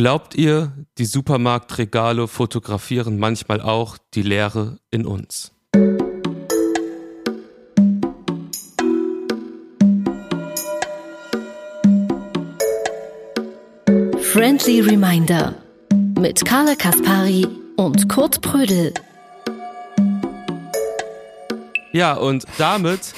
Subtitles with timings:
[0.00, 5.52] Glaubt ihr, die Supermarktregale fotografieren manchmal auch die Leere in uns?
[14.22, 15.54] Friendly Reminder
[16.18, 17.46] mit Carla Kaspari
[17.76, 18.94] und Kurt Prödel.
[21.92, 23.12] Ja, und damit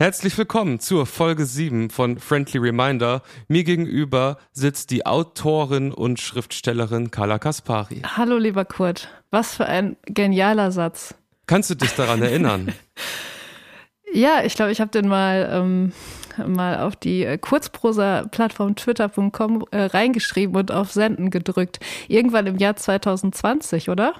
[0.00, 3.22] herzlich willkommen zur Folge 7 von Friendly Reminder.
[3.48, 8.00] Mir gegenüber sitzt die Autorin und Schriftstellerin Carla Kaspari.
[8.16, 9.08] Hallo, lieber Kurt.
[9.30, 11.14] Was für ein genialer Satz.
[11.46, 12.72] Kannst du dich daran erinnern?
[14.14, 15.92] ja, ich glaube, ich habe den mal, ähm,
[16.46, 21.78] mal auf die äh, Kurzprosa-Plattform twitter.com äh, reingeschrieben und auf Senden gedrückt.
[22.08, 24.14] Irgendwann im Jahr 2020, oder?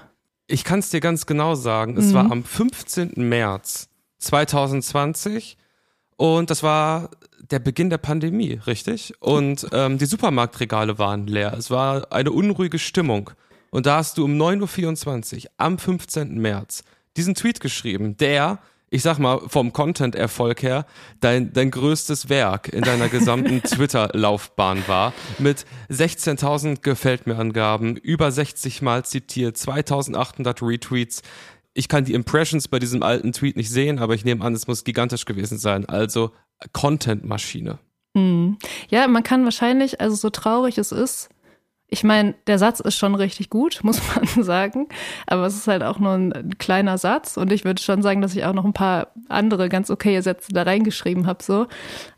[0.45, 1.97] Ich kann es dir ganz genau sagen.
[1.97, 2.13] Es mhm.
[2.13, 3.13] war am 15.
[3.15, 5.57] März 2020
[6.21, 7.09] und das war
[7.49, 9.15] der Beginn der Pandemie, richtig?
[9.21, 11.55] Und ähm, die Supermarktregale waren leer.
[11.57, 13.31] Es war eine unruhige Stimmung.
[13.71, 16.39] Und da hast du um 9.24 Uhr am 15.
[16.39, 16.83] März
[17.17, 18.59] diesen Tweet geschrieben, der
[18.93, 20.85] ich sag mal, vom Content-Erfolg her
[21.21, 25.13] dein, dein größtes Werk in deiner gesamten Twitter-Laufbahn war.
[25.39, 31.21] Mit 16.000 gefällt mir Angaben, über 60 Mal zitiert, 2.800 Retweets.
[31.73, 34.67] Ich kann die Impressions bei diesem alten Tweet nicht sehen, aber ich nehme an, es
[34.67, 35.85] muss gigantisch gewesen sein.
[35.85, 36.31] Also
[36.73, 37.79] Content-Maschine.
[38.13, 38.57] Mhm.
[38.89, 41.29] Ja, man kann wahrscheinlich, also so traurig es ist,
[41.93, 44.87] ich meine, der Satz ist schon richtig gut, muss man sagen.
[45.27, 47.37] Aber es ist halt auch nur ein, kleiner Satz.
[47.37, 50.53] Und ich würde schon sagen, dass ich auch noch ein paar andere ganz okaye Sätze
[50.53, 51.43] da reingeschrieben habe.
[51.43, 51.67] So.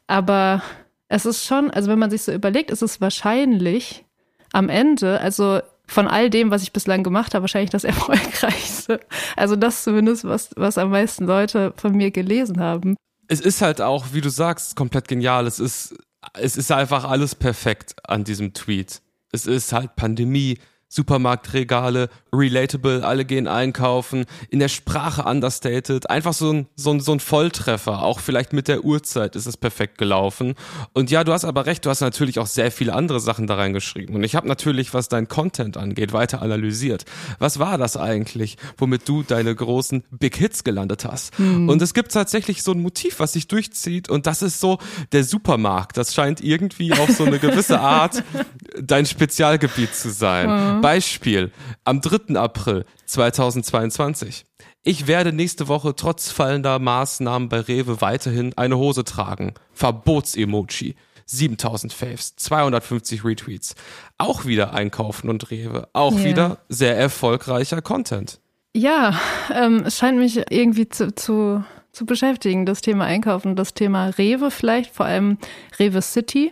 [0.08, 0.62] Aber
[1.08, 4.06] es ist schon, also wenn man sich so überlegt, ist es wahrscheinlich
[4.54, 9.00] am Ende, also von all dem, was ich bislang gemacht habe, wahrscheinlich das erfolgreichste.
[9.36, 12.95] Also das zumindest, was, was am meisten Leute von mir gelesen haben.
[13.28, 15.48] Es ist halt auch, wie du sagst, komplett genial.
[15.48, 15.95] Es ist,
[16.34, 19.02] es ist einfach alles perfekt an diesem Tweet
[19.34, 20.59] es ist halt Pandemie,
[20.94, 27.13] Supermarktregale, relatable, alle gehen einkaufen, in der Sprache understated, einfach so ein, so ein, so
[27.13, 30.53] ein Volltreffer, auch vielleicht mit der Uhrzeit ist es perfekt gelaufen.
[30.94, 33.56] Und ja, du hast aber recht, du hast natürlich auch sehr viele andere Sachen da
[33.56, 34.16] reingeschrieben.
[34.16, 37.06] Und ich habe natürlich, was dein Content angeht, weiter analysiert.
[37.39, 41.39] Was war das eigentlich, womit du deine großen Big Hits gelandet hast?
[41.39, 41.69] Mhm.
[41.69, 44.78] Und es gibt tatsächlich so ein Motiv, was sich durchzieht und das ist so
[45.12, 45.97] der Supermarkt.
[45.97, 48.23] Das scheint irgendwie auf so eine gewisse Art
[48.79, 50.50] dein Spezialgebiet zu sein.
[50.78, 50.82] Mhm.
[50.83, 51.49] Beispiel,
[51.85, 52.38] am 3.
[52.38, 54.45] April 2022.
[54.83, 59.53] Ich werde nächste Woche trotz fallender Maßnahmen bei Rewe weiterhin eine Hose tragen.
[59.71, 60.95] Verbotsemoji.
[61.25, 63.75] 7000 Faves, 250 Retweets.
[64.17, 65.88] Auch wieder einkaufen und Rewe.
[65.94, 66.25] Auch yeah.
[66.25, 68.41] wieder sehr erfolgreicher Content.
[68.75, 69.17] Ja,
[69.53, 71.63] ähm, es scheint mich irgendwie zu, zu,
[71.94, 75.38] zu beschäftigen, das Thema Einkaufen, das Thema Rewe vielleicht, vor allem
[75.79, 76.51] Rewe City.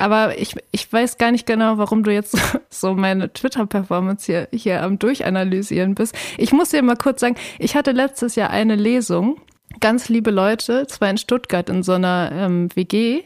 [0.00, 2.36] Aber ich, ich weiß gar nicht genau, warum du jetzt
[2.70, 6.14] so meine Twitter-Performance hier, hier am Durchanalysieren bist.
[6.38, 9.40] Ich muss dir mal kurz sagen, ich hatte letztes Jahr eine Lesung
[9.78, 13.22] ganz liebe Leute, zwar in Stuttgart in so einer ähm, WG.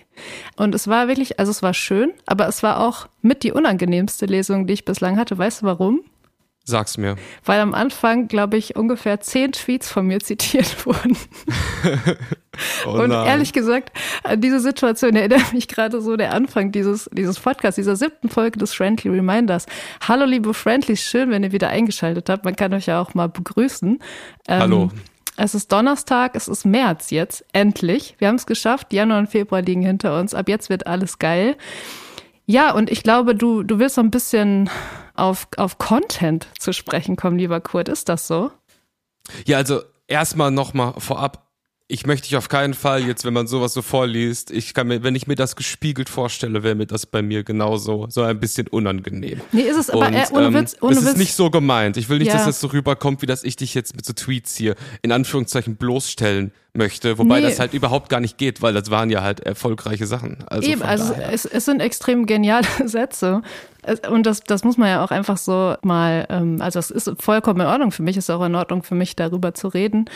[0.57, 4.27] Und es war wirklich, also es war schön, aber es war auch mit die unangenehmste
[4.27, 5.39] Lesung, die ich bislang hatte.
[5.39, 6.03] Weißt du warum?
[6.67, 7.17] Sag's mir.
[7.45, 11.15] Weil am Anfang, glaube ich, ungefähr zehn Tweets von mir zitiert wurden.
[12.87, 13.93] oh und ehrlich gesagt,
[14.23, 18.59] an diese Situation erinnert mich gerade so der Anfang dieses, dieses Podcasts, dieser siebten Folge
[18.59, 19.67] des Friendly Reminders.
[20.09, 22.47] Hallo, liebe Friendlies, schön, wenn ihr wieder eingeschaltet habt.
[22.47, 23.99] Man kann euch ja auch mal begrüßen.
[24.49, 24.91] Ähm, Hallo.
[25.37, 28.15] Es ist Donnerstag, es ist März jetzt, endlich.
[28.19, 30.33] Wir haben es geschafft, Januar und Februar liegen hinter uns.
[30.33, 31.57] Ab jetzt wird alles geil.
[32.47, 34.71] Ja, und ich glaube, du, du willst so ein bisschen
[35.15, 37.89] auf, auf Content zu sprechen kommen, lieber Kurt.
[37.89, 38.51] Ist das so?
[39.47, 41.45] Ja, also erstmal nochmal vorab
[41.87, 45.03] ich möchte dich auf keinen Fall jetzt, wenn man sowas so vorliest, ich kann mir,
[45.03, 48.69] wenn ich mir das gespiegelt vorstelle, wäre mir das bei mir genauso so ein bisschen
[48.69, 49.43] unangenehm.
[49.53, 51.99] Nee, ist es aber Und, äh, ohne Witz, ohne Es ist nicht so gemeint.
[51.99, 52.35] Ich will nicht, Ja.
[52.35, 55.77] dass das so rüberkommt, wie dass ich dich jetzt mit so Tweets hier in Anführungszeichen
[55.77, 57.47] bloßstellen möchte, wobei Nee.
[57.47, 60.39] das halt überhaupt gar nicht geht, weil das waren ja halt erfolgreiche Sachen.
[60.47, 63.43] Also Eben, also es, es sind extrem geniale Sätze.
[64.11, 67.61] Und das, das muss man ja auch einfach so mal, ähm, also es ist vollkommen
[67.61, 70.07] in Ordnung für mich, ist auch in Ordnung für mich, darüber zu reden.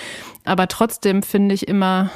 [0.45, 2.11] Aber trotzdem finde ich immer,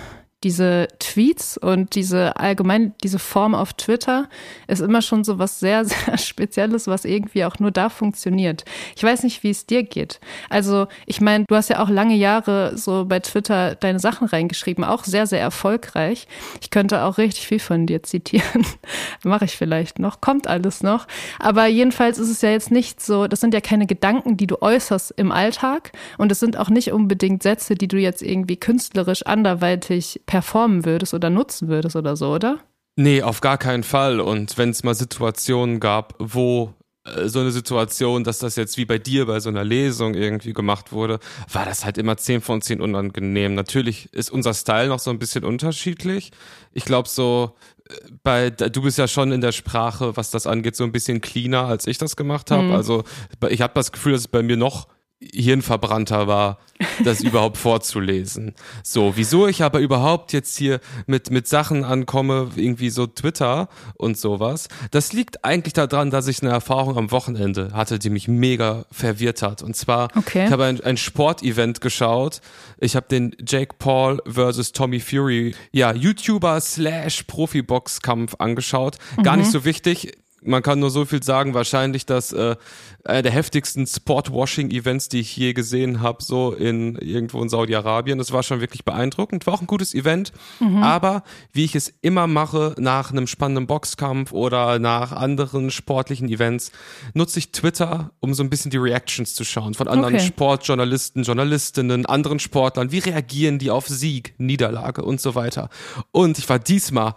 [0.45, 4.29] diese Tweets und diese allgemein, diese Form auf Twitter
[4.67, 8.65] ist immer schon so was sehr, sehr Spezielles, was irgendwie auch nur da funktioniert.
[8.97, 10.21] Ich weiß nicht, wie es dir geht.
[10.49, 14.85] Also, ich meine, du hast ja auch lange Jahre so bei Twitter deine Sachen reingeschrieben,
[14.85, 16.27] auch sehr, sehr erfolgreich.
[16.61, 18.67] Ich könnte auch richtig viel von dir zitieren.
[19.25, 21.07] Mache ich vielleicht noch, kommt alles noch.
[21.39, 24.61] Aber jedenfalls ist es ja jetzt nicht so, das sind ja keine Gedanken, die du
[24.61, 29.25] äußerst im Alltag und es sind auch nicht unbedingt Sätze, die du jetzt irgendwie künstlerisch
[29.27, 32.59] anderweitig performen würdest oder nutzen würdest oder so, oder?
[32.97, 34.19] Nee, auf gar keinen Fall.
[34.19, 36.73] Und wenn es mal Situationen gab, wo
[37.05, 40.55] äh, so eine Situation, dass das jetzt wie bei dir bei so einer Lesung irgendwie
[40.55, 41.19] gemacht wurde,
[41.53, 43.55] war das halt immer 10 von 10 unangenehm.
[43.55, 46.33] Natürlich ist unser Style noch so ein bisschen unterschiedlich.
[46.73, 47.55] Ich glaube so,
[47.91, 51.21] äh, bei, du bist ja schon in der Sprache, was das angeht, so ein bisschen
[51.21, 52.63] cleaner, als ich das gemacht habe.
[52.63, 52.73] Mhm.
[52.73, 53.05] Also
[53.51, 54.89] ich habe das Gefühl, dass es bei mir noch
[55.33, 56.59] hirnverbrannter war,
[57.05, 58.55] das überhaupt vorzulesen.
[58.83, 64.19] So, wieso ich aber überhaupt jetzt hier mit, mit Sachen ankomme, irgendwie so Twitter und
[64.19, 68.85] sowas, das liegt eigentlich daran, dass ich eine Erfahrung am Wochenende hatte, die mich mega
[68.91, 69.63] verwirrt hat.
[69.63, 70.47] Und zwar, okay.
[70.47, 72.41] ich habe ein, ein Sportevent geschaut.
[72.79, 78.99] Ich habe den Jake Paul versus Tommy Fury, ja, YouTuber slash Profi-Boxkampf angeschaut.
[79.17, 79.23] Mhm.
[79.23, 79.53] Gar nicht mhm.
[79.53, 80.13] so wichtig
[80.45, 82.57] man kann nur so viel sagen, wahrscheinlich dass äh,
[83.05, 88.19] einer der heftigsten Sportwashing-Events, die ich je gesehen habe, so in irgendwo in Saudi-Arabien.
[88.19, 89.47] Das war schon wirklich beeindruckend.
[89.47, 90.33] War auch ein gutes Event.
[90.61, 90.83] Mhm.
[90.83, 91.23] Aber
[91.53, 96.73] wie ich es immer mache nach einem spannenden Boxkampf oder nach anderen sportlichen Events,
[97.15, 100.27] nutze ich Twitter, um so ein bisschen die Reactions zu schauen von anderen okay.
[100.27, 102.93] Sportjournalisten, Journalistinnen, anderen Sportlern.
[102.93, 105.69] Wie reagieren die auf Sieg, Niederlage und so weiter.
[106.11, 107.15] Und ich war diesmal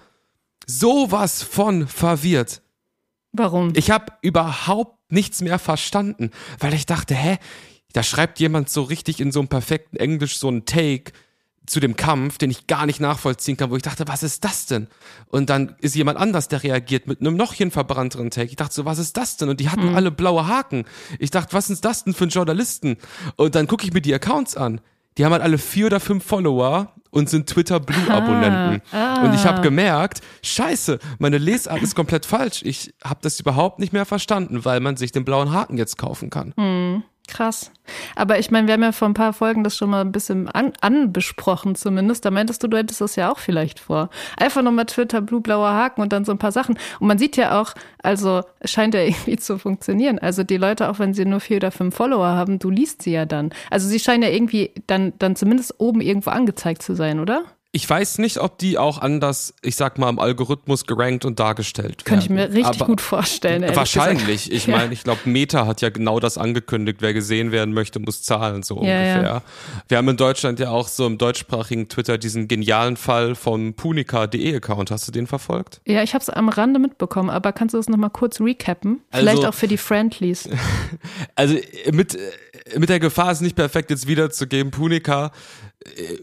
[0.66, 2.62] sowas von verwirrt
[3.38, 3.74] Warum?
[3.76, 7.38] Ich habe überhaupt nichts mehr verstanden, weil ich dachte, hä,
[7.94, 11.14] da schreibt jemand so richtig in so einem perfekten Englisch so einen Take
[11.66, 14.66] zu dem Kampf, den ich gar nicht nachvollziehen kann, wo ich dachte, was ist das
[14.66, 14.88] denn?
[15.28, 18.50] Und dann ist jemand anders, der reagiert mit einem noch verbrannteren Take.
[18.50, 19.50] Ich dachte so, was ist das denn?
[19.50, 19.96] Und die hatten mhm.
[19.96, 20.86] alle blaue Haken.
[21.20, 22.98] Ich dachte, was ist das denn für ein Journalisten?
[23.36, 24.82] Und dann gucke ich mir die Accounts an.
[25.17, 28.81] Die haben halt alle vier oder fünf Follower und sind Twitter Blue Abonnenten.
[28.91, 29.23] Ah, ah.
[29.23, 32.62] Und ich habe gemerkt, scheiße, meine Lesart ist komplett falsch.
[32.63, 36.29] Ich habe das überhaupt nicht mehr verstanden, weil man sich den blauen Haken jetzt kaufen
[36.29, 36.53] kann.
[36.57, 37.03] Hm.
[37.27, 37.72] Krass.
[38.16, 40.48] Aber ich meine, wir haben ja vor ein paar Folgen das schon mal ein bisschen
[40.50, 42.24] an, anbesprochen zumindest.
[42.25, 44.10] Da meintest du, du hättest das ja auch vielleicht vor.
[44.38, 46.77] Einfach nochmal Twitter, blue, blauer Haken und dann so ein paar Sachen.
[47.00, 50.19] Und man sieht ja auch, also scheint ja irgendwie zu funktionieren.
[50.19, 53.12] Also die Leute, auch wenn sie nur vier oder fünf Follower haben, du liest sie
[53.12, 53.51] ja dann.
[53.72, 57.44] Also sie scheinen ja irgendwie dann, dann zumindest oben irgendwo angezeigt zu sein, oder?
[57.75, 61.98] Ich weiß nicht, ob die auch anders, ich sag mal, im Algorithmus gerankt und dargestellt
[61.98, 62.06] werden.
[62.06, 63.69] Kann ich mir richtig Aber gut vorstellen.
[63.75, 64.45] Wahrscheinlich.
[64.45, 64.54] Gesagt.
[64.54, 67.00] Ich meine, ich glaube, Meta hat ja genau das angekündigt.
[67.01, 69.24] Wer gesehen werden möchte, muss zahlen, so ja, ungefähr.
[69.24, 69.42] Ja.
[69.89, 74.56] Wir haben in Deutschland ja auch so im deutschsprachigen Twitter diesen genialen Fall vom Punica.de
[74.56, 74.89] Account.
[74.89, 75.81] Hast du den verfolgt?
[75.86, 79.01] Ja, ich habe es am Rande mitbekommen, aber kannst du das nochmal kurz recappen?
[79.12, 80.48] Vielleicht also, auch für die Friendlies.
[81.36, 81.57] Also
[81.92, 82.18] mit,
[82.77, 85.31] mit der Gefahr, es nicht perfekt jetzt wiederzugeben, Punica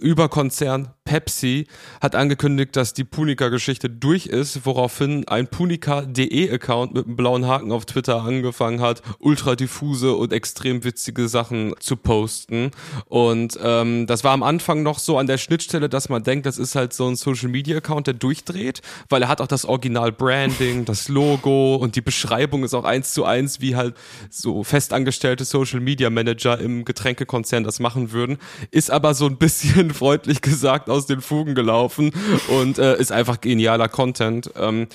[0.00, 1.66] Überkonzern Pepsi
[2.00, 7.86] hat angekündigt, dass die Punica-Geschichte durch ist, woraufhin ein Punica.de-Account mit einem blauen Haken auf
[7.86, 12.70] Twitter angefangen hat, ultra diffuse und extrem witzige Sachen zu posten.
[13.06, 16.58] Und ähm, das war am Anfang noch so an der Schnittstelle, dass man denkt, das
[16.58, 21.76] ist halt so ein Social-Media-Account, der durchdreht, weil er hat auch das Original-Branding, das Logo
[21.76, 23.94] und die Beschreibung ist auch eins zu eins, wie halt
[24.28, 28.38] so festangestellte Social-Media-Manager im Getränkekonzern das machen würden,
[28.70, 32.12] ist aber so ein bisschen bisschen freundlich gesagt aus den Fugen gelaufen
[32.48, 34.50] und äh, ist einfach genialer Content.
[34.56, 34.88] Ähm,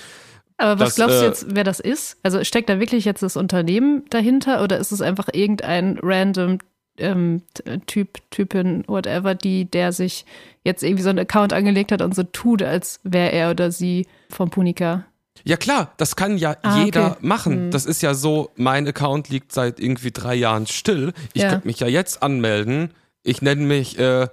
[0.57, 2.17] aber was das, glaubst du äh, jetzt, wer das ist?
[2.23, 6.57] Also steckt da wirklich jetzt das Unternehmen dahinter oder ist es einfach irgendein random
[6.97, 7.43] ähm,
[7.85, 10.25] Typ, Typin, whatever, die, der sich
[10.63, 14.07] jetzt irgendwie so einen Account angelegt hat und so tut, als wäre er oder sie
[14.29, 15.05] vom Punika?
[15.43, 17.17] Ja klar, das kann ja ah, jeder okay.
[17.21, 17.53] machen.
[17.53, 17.71] Hm.
[17.71, 21.13] Das ist ja so, mein Account liegt seit irgendwie drei Jahren still.
[21.33, 21.49] Ich ja.
[21.49, 22.91] könnte mich ja jetzt anmelden.
[23.23, 24.27] Ich nenne mich äh,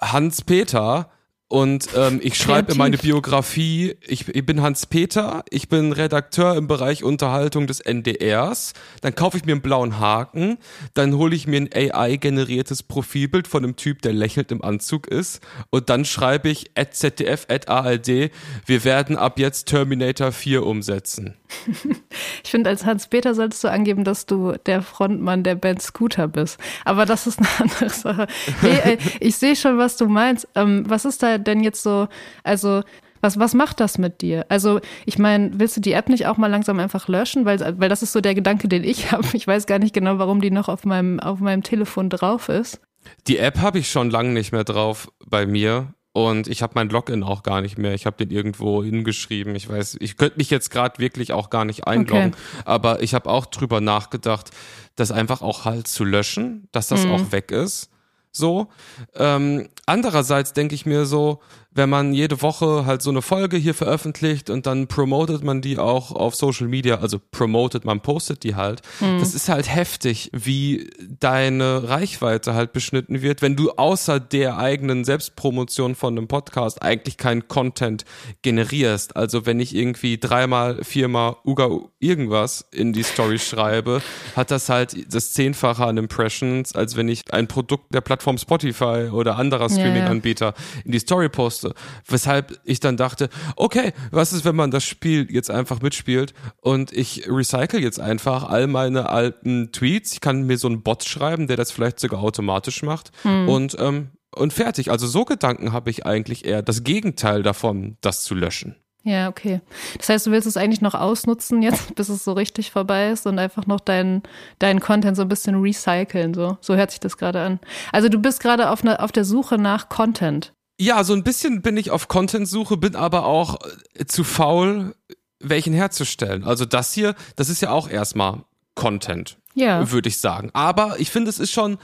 [0.00, 1.08] Hans-Peter
[1.48, 6.66] und ähm, ich schreibe in meine Biografie, ich, ich bin Hans-Peter, ich bin Redakteur im
[6.66, 8.72] Bereich Unterhaltung des NDRs.
[9.00, 10.58] Dann kaufe ich mir einen blauen Haken,
[10.94, 15.40] dann hole ich mir ein AI-generiertes Profilbild von einem Typ, der lächelnd im Anzug ist.
[15.70, 18.32] Und dann schreibe ich at ZDF, at ALD,
[18.66, 21.36] wir werden ab jetzt Terminator 4 umsetzen.
[22.44, 26.58] Ich finde, als Hans-Peter solltest du angeben, dass du der Frontmann der Band Scooter bist.
[26.84, 28.26] Aber das ist eine andere Sache.
[28.60, 30.48] Hey, ich sehe schon, was du meinst.
[30.54, 32.08] Ähm, was ist da denn jetzt so,
[32.44, 32.82] also
[33.20, 34.46] was, was macht das mit dir?
[34.48, 37.44] Also, ich meine, willst du die App nicht auch mal langsam einfach löschen?
[37.44, 39.26] Weil, weil das ist so der Gedanke, den ich habe.
[39.32, 42.80] Ich weiß gar nicht genau, warum die noch auf meinem, auf meinem Telefon drauf ist.
[43.26, 45.92] Die App habe ich schon lange nicht mehr drauf bei mir.
[46.12, 47.92] Und ich habe mein Login auch gar nicht mehr.
[47.92, 49.54] Ich habe den irgendwo hingeschrieben.
[49.54, 52.28] Ich weiß, ich könnte mich jetzt gerade wirklich auch gar nicht einloggen.
[52.28, 52.62] Okay.
[52.64, 54.50] Aber ich habe auch drüber nachgedacht,
[54.94, 57.10] das einfach auch halt zu löschen, dass das mhm.
[57.12, 57.90] auch weg ist.
[58.36, 58.68] So.
[59.14, 61.40] Ähm, andererseits denke ich mir so,
[61.76, 65.78] wenn man jede Woche halt so eine Folge hier veröffentlicht und dann promotet man die
[65.78, 68.80] auch auf Social Media, also promotet, man postet die halt.
[69.00, 69.18] Mhm.
[69.20, 70.90] Das ist halt heftig, wie
[71.20, 77.18] deine Reichweite halt beschnitten wird, wenn du außer der eigenen Selbstpromotion von einem Podcast eigentlich
[77.18, 78.04] keinen Content
[78.42, 79.16] generierst.
[79.16, 81.68] Also wenn ich irgendwie dreimal, viermal Uga
[81.98, 84.00] irgendwas in die Story schreibe,
[84.34, 89.08] hat das halt das Zehnfache an Impressions, als wenn ich ein Produkt der Plattform Spotify
[89.12, 90.82] oder anderer Streaming-Anbieter ja, ja.
[90.84, 91.74] in die Story poste musste.
[92.06, 96.92] Weshalb ich dann dachte, okay, was ist, wenn man das Spiel jetzt einfach mitspielt und
[96.92, 100.12] ich recycle jetzt einfach all meine alten Tweets.
[100.12, 103.48] Ich kann mir so einen Bot schreiben, der das vielleicht sogar automatisch macht hm.
[103.48, 104.90] und ähm, und fertig.
[104.90, 108.76] Also so Gedanken habe ich eigentlich eher das Gegenteil davon, das zu löschen.
[109.02, 109.60] Ja, okay.
[109.96, 113.26] Das heißt, du willst es eigentlich noch ausnutzen jetzt, bis es so richtig vorbei ist
[113.26, 114.24] und einfach noch deinen
[114.58, 116.34] deinen Content so ein bisschen recyceln.
[116.34, 117.60] So, so hört sich das gerade an.
[117.92, 120.52] Also du bist gerade auf, ne, auf der Suche nach Content.
[120.78, 123.58] Ja, so ein bisschen bin ich auf Content-Suche, bin aber auch
[123.94, 124.94] äh, zu faul,
[125.40, 126.44] welchen herzustellen.
[126.44, 129.90] Also das hier, das ist ja auch erstmal Content, ja.
[129.90, 130.50] würde ich sagen.
[130.52, 131.78] Aber ich finde, es ist schon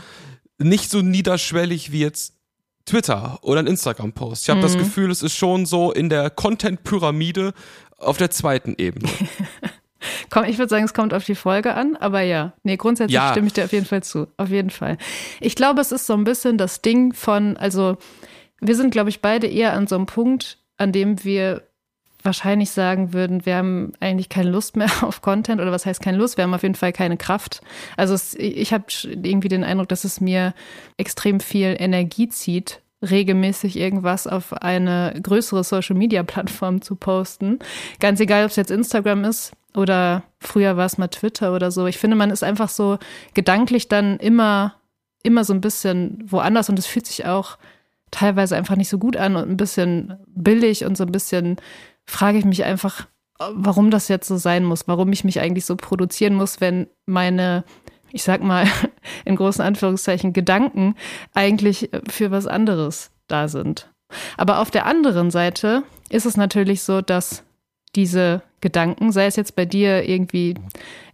[0.59, 2.35] nicht so niederschwellig wie jetzt
[2.85, 4.43] Twitter oder ein Instagram-Post.
[4.43, 4.65] Ich habe mhm.
[4.65, 7.55] das Gefühl, es ist schon so in der Content-Pyramide
[7.97, 9.09] auf der zweiten Ebene.
[10.31, 13.31] Komm, ich würde sagen, es kommt auf die Folge an, aber ja, nee, grundsätzlich ja.
[13.31, 14.27] stimme ich dir auf jeden Fall zu.
[14.37, 14.99] Auf jeden Fall.
[15.41, 17.99] Ich glaube, es ist so ein bisschen das Ding von, also
[18.63, 21.63] wir sind, glaube ich, beide eher an so einem Punkt, an dem wir
[22.23, 26.19] wahrscheinlich sagen würden, wir haben eigentlich keine Lust mehr auf Content oder was heißt keine
[26.19, 27.61] Lust, wir haben auf jeden Fall keine Kraft.
[27.97, 30.55] Also es, ich habe irgendwie den Eindruck, dass es mir
[30.97, 37.59] extrem viel Energie zieht, regelmäßig irgendwas auf eine größere Social-Media-Plattform zu posten.
[37.99, 41.87] Ganz egal, ob es jetzt Instagram ist oder früher war es mal Twitter oder so.
[41.87, 42.99] Ich finde, man ist einfach so
[43.35, 44.77] gedanklich dann immer,
[45.25, 47.59] immer so ein bisschen woanders und es fühlt sich auch
[48.13, 51.57] teilweise einfach nicht so gut an und ein bisschen billig und so ein bisschen
[52.05, 55.77] frage ich mich einfach, warum das jetzt so sein muss, warum ich mich eigentlich so
[55.77, 57.65] produzieren muss, wenn meine,
[58.13, 58.67] ich sag mal
[59.25, 60.95] in großen Anführungszeichen, Gedanken
[61.35, 63.91] eigentlich für was anderes da sind.
[64.37, 67.45] Aber auf der anderen Seite ist es natürlich so, dass
[67.95, 70.55] diese Gedanken, sei es jetzt bei dir irgendwie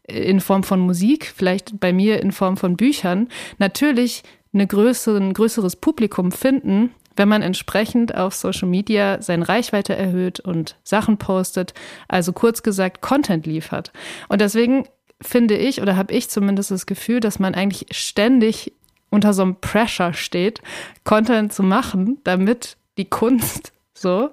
[0.09, 3.29] in Form von Musik, vielleicht bei mir in Form von Büchern,
[3.59, 9.97] natürlich eine größere, ein größeres Publikum finden, wenn man entsprechend auf Social Media seine Reichweite
[9.97, 11.75] erhöht und Sachen postet,
[12.07, 13.93] also kurz gesagt Content liefert.
[14.29, 14.85] Und deswegen
[15.21, 18.73] finde ich oder habe ich zumindest das Gefühl, dass man eigentlich ständig
[19.11, 20.61] unter so einem Pressure steht,
[21.05, 24.31] Content zu machen, damit die Kunst so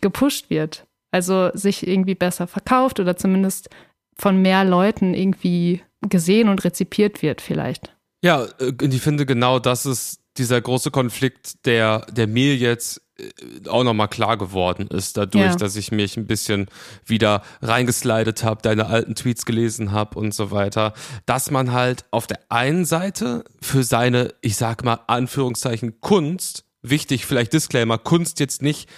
[0.00, 0.86] gepusht wird.
[1.10, 3.70] Also sich irgendwie besser verkauft oder zumindest
[4.16, 7.96] von mehr Leuten irgendwie gesehen und rezipiert wird vielleicht.
[8.22, 13.68] Ja, äh, ich finde genau das ist dieser große Konflikt, der, der mir jetzt äh,
[13.68, 15.56] auch nochmal klar geworden ist, dadurch, ja.
[15.56, 16.66] dass ich mich ein bisschen
[17.04, 20.94] wieder reingeslidet habe, deine alten Tweets gelesen habe und so weiter,
[21.26, 27.26] dass man halt auf der einen Seite für seine, ich sag mal, Anführungszeichen Kunst, wichtig,
[27.26, 28.88] vielleicht Disclaimer, Kunst jetzt nicht,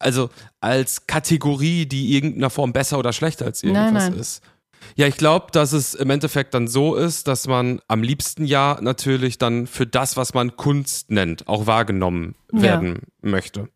[0.00, 4.20] also als Kategorie, die irgendeiner Form besser oder schlechter als irgendwas nein, nein.
[4.20, 4.42] ist
[4.96, 8.78] ja, ich glaube, dass es im Endeffekt dann so ist, dass man am liebsten ja
[8.80, 13.30] natürlich dann für das, was man Kunst nennt, auch wahrgenommen werden ja.
[13.30, 13.68] möchte.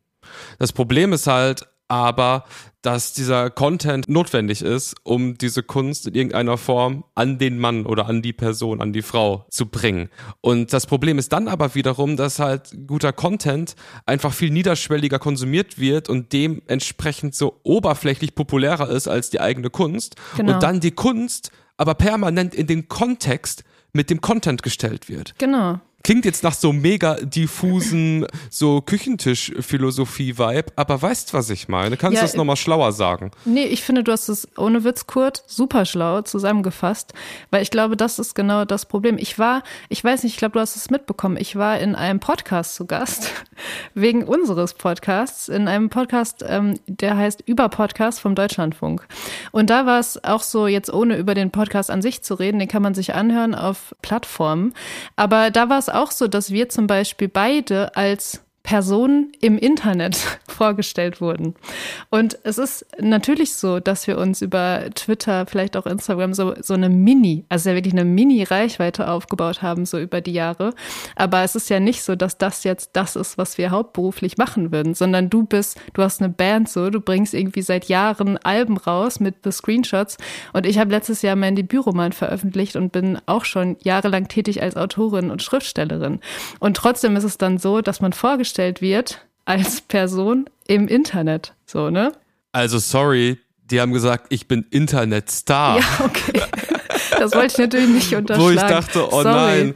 [0.58, 2.44] Das Problem ist halt aber,
[2.82, 8.06] dass dieser Content notwendig ist, um diese Kunst in irgendeiner Form an den Mann oder
[8.06, 10.08] an die Person, an die Frau zu bringen.
[10.40, 15.78] Und das Problem ist dann aber wiederum, dass halt guter Content einfach viel niederschwelliger konsumiert
[15.78, 20.16] wird und dementsprechend so oberflächlich populärer ist als die eigene Kunst.
[20.36, 20.54] Genau.
[20.54, 25.34] Und dann die Kunst aber permanent in den Kontext mit dem Content gestellt wird.
[25.38, 25.78] Genau.
[26.04, 31.96] Klingt jetzt nach so mega diffusen, so Küchentisch-Philosophie-Vibe, aber weißt, was ich meine?
[31.96, 33.30] Kannst ja, du das nochmal schlauer sagen?
[33.46, 37.14] Nee, ich finde, du hast es ohne Witz, Kurt, super schlau zusammengefasst,
[37.50, 39.16] weil ich glaube, das ist genau das Problem.
[39.16, 42.20] Ich war, ich weiß nicht, ich glaube, du hast es mitbekommen, ich war in einem
[42.20, 43.30] Podcast zu Gast,
[43.94, 49.06] wegen unseres Podcasts, in einem Podcast, ähm, der heißt Über Podcast vom Deutschlandfunk.
[49.52, 52.58] Und da war es auch so, jetzt ohne über den Podcast an sich zu reden,
[52.58, 54.74] den kann man sich anhören auf Plattformen,
[55.16, 60.16] aber da war es auch so, dass wir zum Beispiel beide als Personen im Internet
[60.48, 61.54] vorgestellt wurden.
[62.08, 66.72] Und es ist natürlich so, dass wir uns über Twitter, vielleicht auch Instagram, so, so
[66.72, 70.72] eine Mini, also ja wirklich eine Mini-Reichweite aufgebaut haben, so über die Jahre.
[71.14, 74.72] Aber es ist ja nicht so, dass das jetzt das ist, was wir hauptberuflich machen
[74.72, 78.78] würden, sondern du bist, du hast eine Band so, du bringst irgendwie seit Jahren Alben
[78.78, 80.16] raus mit The Screenshots.
[80.54, 84.74] Und ich habe letztes Jahr mein Debütroman veröffentlicht und bin auch schon jahrelang tätig als
[84.74, 86.20] Autorin und Schriftstellerin.
[86.60, 91.54] Und trotzdem ist es dann so, dass man vorgestellt vorgestellt wird als Person im Internet.
[91.66, 92.12] So, ne?
[92.52, 95.78] Also sorry, die haben gesagt, ich bin Internetstar.
[95.78, 96.40] Ja, okay.
[97.18, 98.44] Das wollte ich natürlich nicht unterschlagen.
[98.44, 99.24] Wo ich dachte, oh Sorry.
[99.24, 99.74] nein,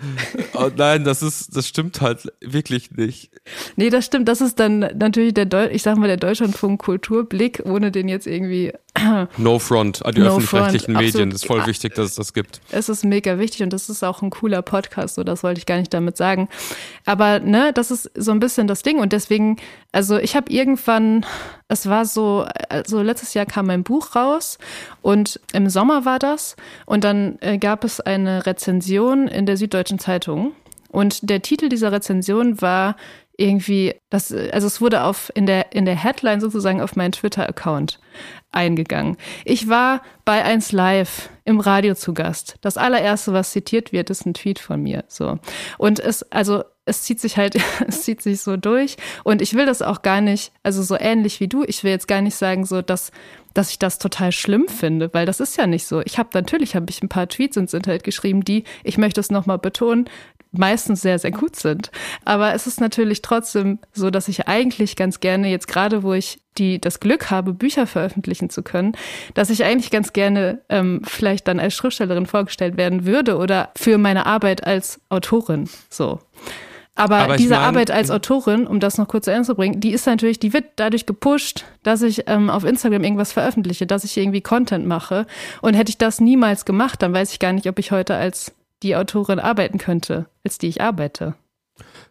[0.58, 3.30] oh nein, das ist, das stimmt halt wirklich nicht.
[3.76, 4.28] Nee, das stimmt.
[4.28, 8.26] Das ist dann natürlich der, Deu ich sag mal, der Deutschlandfunk Kulturblick, ohne den jetzt
[8.26, 8.72] irgendwie
[9.36, 11.30] No front an die No öffentlich-rechtlichen Medien.
[11.30, 12.60] Das ist voll wichtig, dass es das gibt.
[12.70, 15.66] es ist mega wichtig und das ist auch ein cooler Podcast, so das wollte ich
[15.66, 16.48] gar nicht damit sagen.
[17.04, 19.56] Aber ne, das ist so ein bisschen das Ding und deswegen,
[19.92, 21.24] also ich habe irgendwann,
[21.68, 24.58] es war so, also letztes Jahr kam mein Buch raus
[25.02, 29.98] und im Sommer war das und dann äh, gab es eine Rezension in der Süddeutschen
[29.98, 30.48] Zeitung
[30.88, 32.97] und der Titel dieser Rezension war
[33.38, 38.00] irgendwie, das, also es wurde auf in der in der Headline sozusagen auf meinen Twitter-Account
[38.50, 39.16] eingegangen.
[39.45, 42.57] Ich war bei 1 Live im Radio zu Gast.
[42.62, 45.04] Das allererste, was zitiert wird, ist ein Tweet von mir.
[45.07, 45.38] So.
[45.78, 48.97] Und es, also, es zieht sich halt, es zieht sich so durch.
[49.23, 52.09] Und ich will das auch gar nicht, also so ähnlich wie du, ich will jetzt
[52.09, 53.12] gar nicht sagen, so, dass,
[53.54, 56.00] dass ich das total schlimm finde, weil das ist ja nicht so.
[56.00, 59.30] Ich habe natürlich habe ich ein paar Tweets ins Internet geschrieben, die, ich möchte es
[59.30, 60.09] nochmal betonen,
[60.52, 61.90] meistens sehr, sehr gut sind.
[62.25, 66.40] Aber es ist natürlich trotzdem so, dass ich eigentlich ganz gerne jetzt gerade, wo ich
[66.57, 68.93] die das Glück habe, Bücher veröffentlichen zu können,
[69.35, 73.97] dass ich eigentlich ganz gerne ähm, vielleicht dann als Schriftstellerin vorgestellt werden würde oder für
[73.99, 75.69] meine Arbeit als Autorin.
[75.88, 76.19] So.
[76.97, 79.78] Aber, Aber diese mein- Arbeit als Autorin, um das noch kurz zu Ende zu bringen,
[79.78, 84.02] die ist natürlich, die wird dadurch gepusht, dass ich ähm, auf Instagram irgendwas veröffentliche, dass
[84.02, 85.26] ich irgendwie Content mache.
[85.62, 88.52] Und hätte ich das niemals gemacht, dann weiß ich gar nicht, ob ich heute als
[88.82, 91.35] die Autorin arbeiten könnte, als die ich arbeite.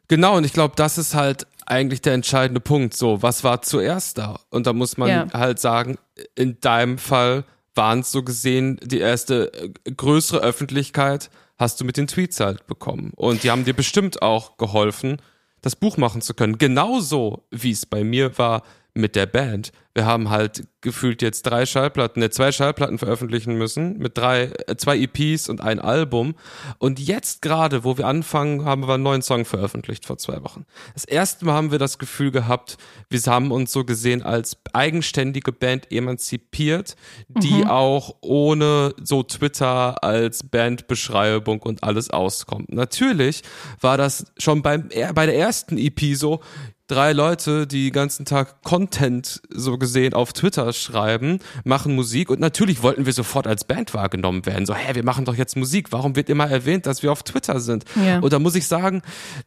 [0.08, 2.94] Genau, und ich glaube, das ist halt eigentlich der entscheidende Punkt.
[2.96, 4.40] So, was war zuerst da?
[4.50, 5.28] Und da muss man Ja.
[5.34, 5.98] halt sagen,
[6.36, 7.44] in deinem Fall
[7.76, 12.68] waren es so gesehen die erste äh, größere Öffentlichkeit hast du mit den Tweets halt
[12.68, 13.12] bekommen.
[13.16, 15.18] Und die haben dir bestimmt auch geholfen,
[15.62, 16.58] das Buch machen zu können.
[16.58, 18.62] Genauso wie es bei mir war
[18.98, 19.72] mit der Band.
[19.94, 24.76] Wir haben halt gefühlt jetzt drei Schallplatten, ne, zwei Schallplatten veröffentlichen müssen mit drei, äh,
[24.76, 26.36] zwei EPs und ein Album.
[26.78, 30.66] Und jetzt gerade, wo wir anfangen, haben wir einen neuen Song veröffentlicht vor zwei Wochen.
[30.94, 32.78] Das erste Mal haben wir das Gefühl gehabt,
[33.10, 36.96] wir haben uns so gesehen als eigenständige Band emanzipiert,
[37.28, 42.72] die auch ohne so Twitter als Bandbeschreibung und alles auskommt.
[42.72, 43.42] Natürlich
[43.82, 46.42] war das schon beim, bei der ersten EP so,
[46.88, 52.40] drei Leute, die den ganzen Tag Content so gesehen auf Twitter schreiben, machen Musik und
[52.40, 54.66] natürlich wollten wir sofort als Band wahrgenommen werden.
[54.66, 55.92] So, hä, wir machen doch jetzt Musik.
[55.92, 57.86] Warum wird immer erwähnt, dass wir auf Twitter sind?
[57.96, 58.20] Ja.
[58.20, 59.02] Und da muss ich sagen,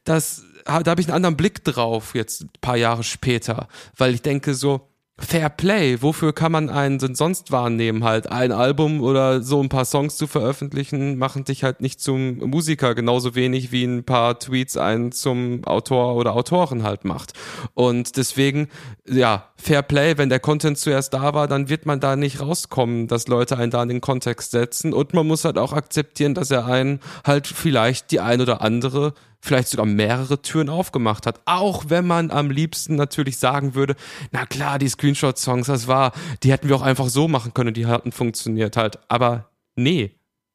[0.04, 4.22] dass da habe ich einen anderen Blick drauf jetzt ein paar Jahre später, weil ich
[4.22, 4.89] denke so
[5.20, 8.04] Fair Play, wofür kann man einen denn sonst wahrnehmen?
[8.04, 12.38] Halt ein Album oder so ein paar Songs zu veröffentlichen, machen dich halt nicht zum
[12.38, 17.34] Musiker, genauso wenig wie ein paar Tweets einen zum Autor oder Autorin halt macht.
[17.74, 18.68] Und deswegen,
[19.06, 23.06] ja, Fair Play, wenn der Content zuerst da war, dann wird man da nicht rauskommen,
[23.06, 24.94] dass Leute einen da in den Kontext setzen.
[24.94, 29.12] Und man muss halt auch akzeptieren, dass er einen halt vielleicht die ein oder andere
[29.40, 31.40] vielleicht sogar mehrere Türen aufgemacht hat.
[31.46, 33.96] Auch wenn man am liebsten natürlich sagen würde,
[34.32, 37.86] na klar, die Screenshot-Songs, das war, die hätten wir auch einfach so machen können, die
[37.86, 38.98] hatten funktioniert halt.
[39.08, 40.12] Aber nee,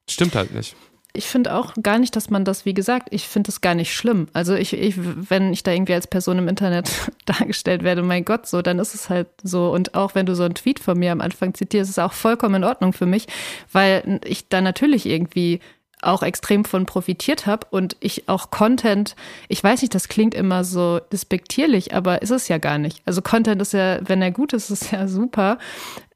[0.09, 0.75] stimmt halt nicht.
[1.17, 3.95] Ich finde auch gar nicht, dass man das, wie gesagt, ich finde das gar nicht
[3.95, 4.27] schlimm.
[4.33, 6.89] Also ich, ich, wenn ich da irgendwie als Person im Internet
[7.25, 9.71] dargestellt werde, mein Gott, so, dann ist es halt so.
[9.71, 12.11] Und auch wenn du so einen Tweet von mir am Anfang zitierst, ist es auch
[12.11, 13.27] vollkommen in Ordnung für mich,
[13.71, 15.61] weil ich da natürlich irgendwie
[16.05, 19.15] auch extrem von profitiert habe und ich auch Content,
[19.47, 23.01] ich weiß nicht, das klingt immer so despektierlich, aber ist es ja gar nicht.
[23.05, 25.57] Also Content ist ja, wenn er gut ist, ist ja super.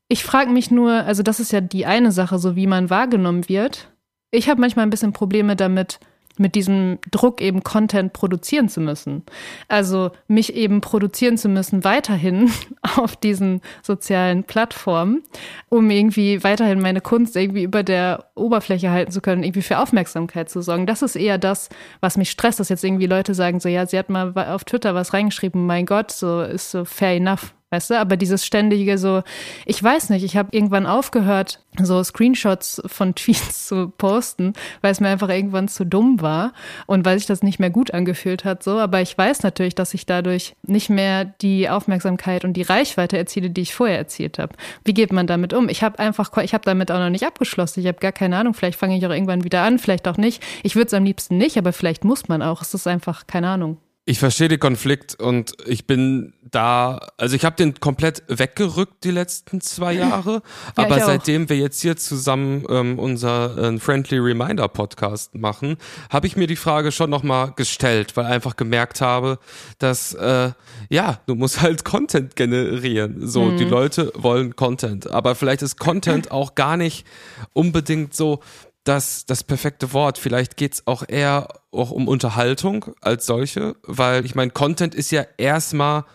[0.08, 3.48] Ich frage mich nur, also das ist ja die eine Sache, so wie man wahrgenommen
[3.48, 3.90] wird.
[4.32, 6.00] Ich habe manchmal ein bisschen Probleme damit,
[6.40, 9.24] mit diesem Druck eben Content produzieren zu müssen.
[9.68, 12.52] Also mich eben produzieren zu müssen weiterhin
[12.96, 15.24] auf diesen sozialen Plattformen,
[15.70, 20.50] um irgendwie weiterhin meine Kunst irgendwie über der Oberfläche halten zu können, irgendwie für Aufmerksamkeit
[20.50, 20.86] zu sorgen.
[20.86, 24.00] Das ist eher das, was mich stresst, dass jetzt irgendwie Leute sagen, so ja, sie
[24.00, 27.54] hat mal auf Twitter was reingeschrieben, mein Gott, so ist so fair enough.
[27.72, 29.22] Weißt du, aber dieses ständige so,
[29.66, 35.00] ich weiß nicht, ich habe irgendwann aufgehört, so Screenshots von Tweets zu posten, weil es
[35.00, 36.54] mir einfach irgendwann zu dumm war
[36.88, 38.80] und weil sich das nicht mehr gut angefühlt hat, so.
[38.80, 43.52] Aber ich weiß natürlich, dass ich dadurch nicht mehr die Aufmerksamkeit und die Reichweite erziele,
[43.52, 44.56] die ich vorher erzielt habe.
[44.84, 45.70] Wie geht man damit um?
[45.70, 47.82] Ich habe einfach, ich habe damit auch noch nicht abgeschlossen.
[47.82, 48.56] Ich habe gar keine Ahnung.
[48.56, 50.44] Vielleicht fange ich auch irgendwann wieder an, vielleicht auch nicht.
[50.64, 52.64] Ich würde es am liebsten nicht, aber vielleicht muss man auch.
[52.64, 53.78] Es ist einfach keine Ahnung.
[54.10, 59.12] Ich verstehe den Konflikt und ich bin da, also ich habe den komplett weggerückt die
[59.12, 60.42] letzten zwei Jahre,
[60.76, 65.78] ja, aber seitdem wir jetzt hier zusammen ähm, unser äh, Friendly Reminder Podcast machen,
[66.10, 69.38] habe ich mir die Frage schon nochmal gestellt, weil einfach gemerkt habe,
[69.78, 70.54] dass äh,
[70.90, 73.28] ja, du musst halt Content generieren.
[73.28, 73.58] So, mhm.
[73.58, 77.06] die Leute wollen Content, aber vielleicht ist Content auch gar nicht
[77.54, 78.40] unbedingt so
[78.86, 80.18] das, das perfekte Wort.
[80.18, 85.26] Vielleicht geht's auch eher auch um Unterhaltung als solche, weil ich meine, Content ist ja
[85.38, 86.06] erstmal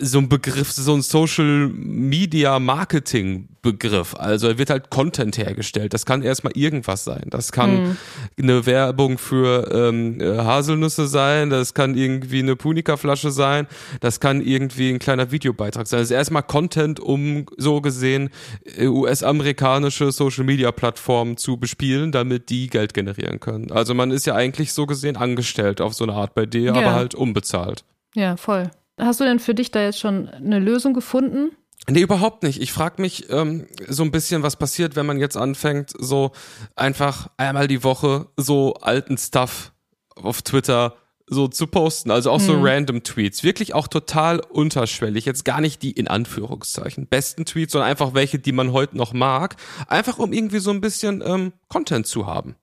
[0.00, 4.16] so ein Begriff, so ein Social Media Marketing Begriff.
[4.16, 5.94] Also er wird halt Content hergestellt.
[5.94, 7.26] Das kann erstmal irgendwas sein.
[7.26, 7.96] Das kann mhm.
[8.38, 11.50] eine Werbung für ähm, äh, Haselnüsse sein.
[11.50, 13.68] Das kann irgendwie eine Punika-Flasche sein.
[14.00, 16.00] Das kann irgendwie ein kleiner Videobeitrag sein.
[16.00, 18.30] Das ist erstmal Content, um so gesehen
[18.64, 23.70] äh, US-amerikanische Social Media Plattformen zu bespielen, damit die Geld generieren können.
[23.70, 26.72] Also man ist ja eigentlich so gesehen angestellt auf so eine Art bei dir, ja.
[26.72, 27.84] aber halt unbezahlt.
[28.14, 28.70] Ja, voll.
[29.00, 31.50] Hast du denn für dich da jetzt schon eine Lösung gefunden?
[31.88, 32.60] Nee, überhaupt nicht.
[32.60, 36.32] Ich frage mich ähm, so ein bisschen, was passiert, wenn man jetzt anfängt, so
[36.76, 39.72] einfach einmal die Woche so alten Stuff
[40.14, 42.62] auf Twitter so zu posten, also auch so hm.
[42.62, 47.88] random Tweets, wirklich auch total unterschwellig, jetzt gar nicht die in Anführungszeichen besten Tweets, sondern
[47.88, 49.54] einfach welche, die man heute noch mag,
[49.86, 52.56] einfach um irgendwie so ein bisschen ähm, Content zu haben.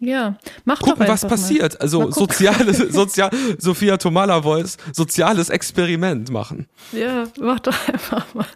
[0.00, 1.74] Ja, mach Gucken, was passiert.
[1.74, 1.80] Mal.
[1.82, 6.66] Also soziales, sozial, Sophia Tomala Voice, soziales Experiment machen.
[6.92, 8.46] Ja, mach doch einfach mal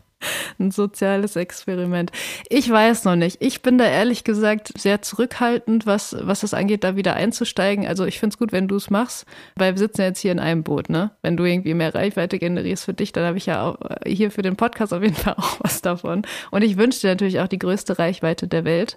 [0.59, 2.11] ein soziales Experiment.
[2.49, 3.37] Ich weiß noch nicht.
[3.41, 7.87] Ich bin da ehrlich gesagt sehr zurückhaltend, was, was das angeht, da wieder einzusteigen.
[7.87, 9.27] Also ich finde es gut, wenn du es machst,
[9.57, 11.11] weil wir sitzen jetzt hier in einem Boot, ne?
[11.23, 13.77] Wenn du irgendwie mehr Reichweite generierst für dich, dann habe ich ja auch
[14.07, 16.23] hier für den Podcast auf jeden Fall auch was davon.
[16.51, 18.97] Und ich wünsche dir natürlich auch die größte Reichweite der Welt.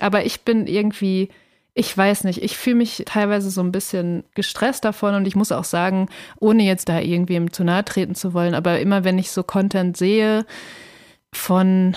[0.00, 1.30] Aber ich bin irgendwie
[1.78, 5.52] ich weiß nicht, ich fühle mich teilweise so ein bisschen gestresst davon und ich muss
[5.52, 6.08] auch sagen,
[6.40, 9.94] ohne jetzt da irgendwem zu nahe treten zu wollen, aber immer wenn ich so Content
[9.94, 10.46] sehe
[11.34, 11.94] von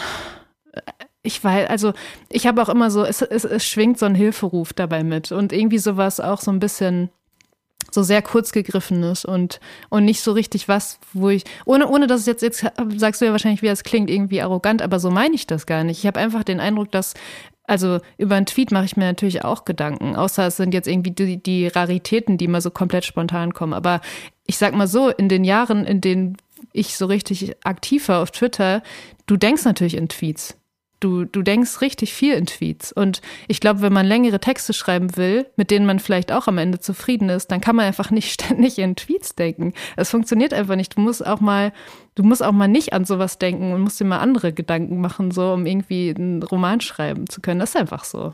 [1.21, 1.93] ich weiß, also
[2.29, 5.53] ich habe auch immer so, es, es, es schwingt so ein Hilferuf dabei mit und
[5.53, 7.09] irgendwie sowas auch so ein bisschen
[7.89, 12.21] so sehr kurz gegriffenes und, und nicht so richtig was, wo ich, ohne, ohne dass
[12.21, 12.65] es jetzt, jetzt
[12.97, 15.85] sagst du ja wahrscheinlich, wie es klingt, irgendwie arrogant, aber so meine ich das gar
[15.85, 15.99] nicht.
[15.99, 17.13] Ich habe einfach den Eindruck, dass
[17.69, 21.11] also über einen Tweet mache ich mir natürlich auch Gedanken, außer es sind jetzt irgendwie
[21.11, 23.73] die, die Raritäten, die mal so komplett spontan kommen.
[23.73, 24.01] Aber
[24.45, 26.37] ich sag mal so, in den Jahren, in denen
[26.73, 28.81] ich so richtig aktiv war auf Twitter,
[29.27, 30.58] du denkst natürlich in Tweets.
[30.99, 32.91] Du, du denkst richtig viel in Tweets.
[32.91, 36.57] Und ich glaube, wenn man längere Texte schreiben will, mit denen man vielleicht auch am
[36.57, 39.73] Ende zufrieden ist, dann kann man einfach nicht ständig in Tweets denken.
[39.95, 40.97] Es funktioniert einfach nicht.
[40.97, 41.71] Du musst auch mal,
[42.15, 45.31] du musst auch mal nicht an sowas denken und musst dir mal andere Gedanken machen,
[45.31, 47.59] so um irgendwie einen Roman schreiben zu können.
[47.59, 48.33] Das ist einfach so.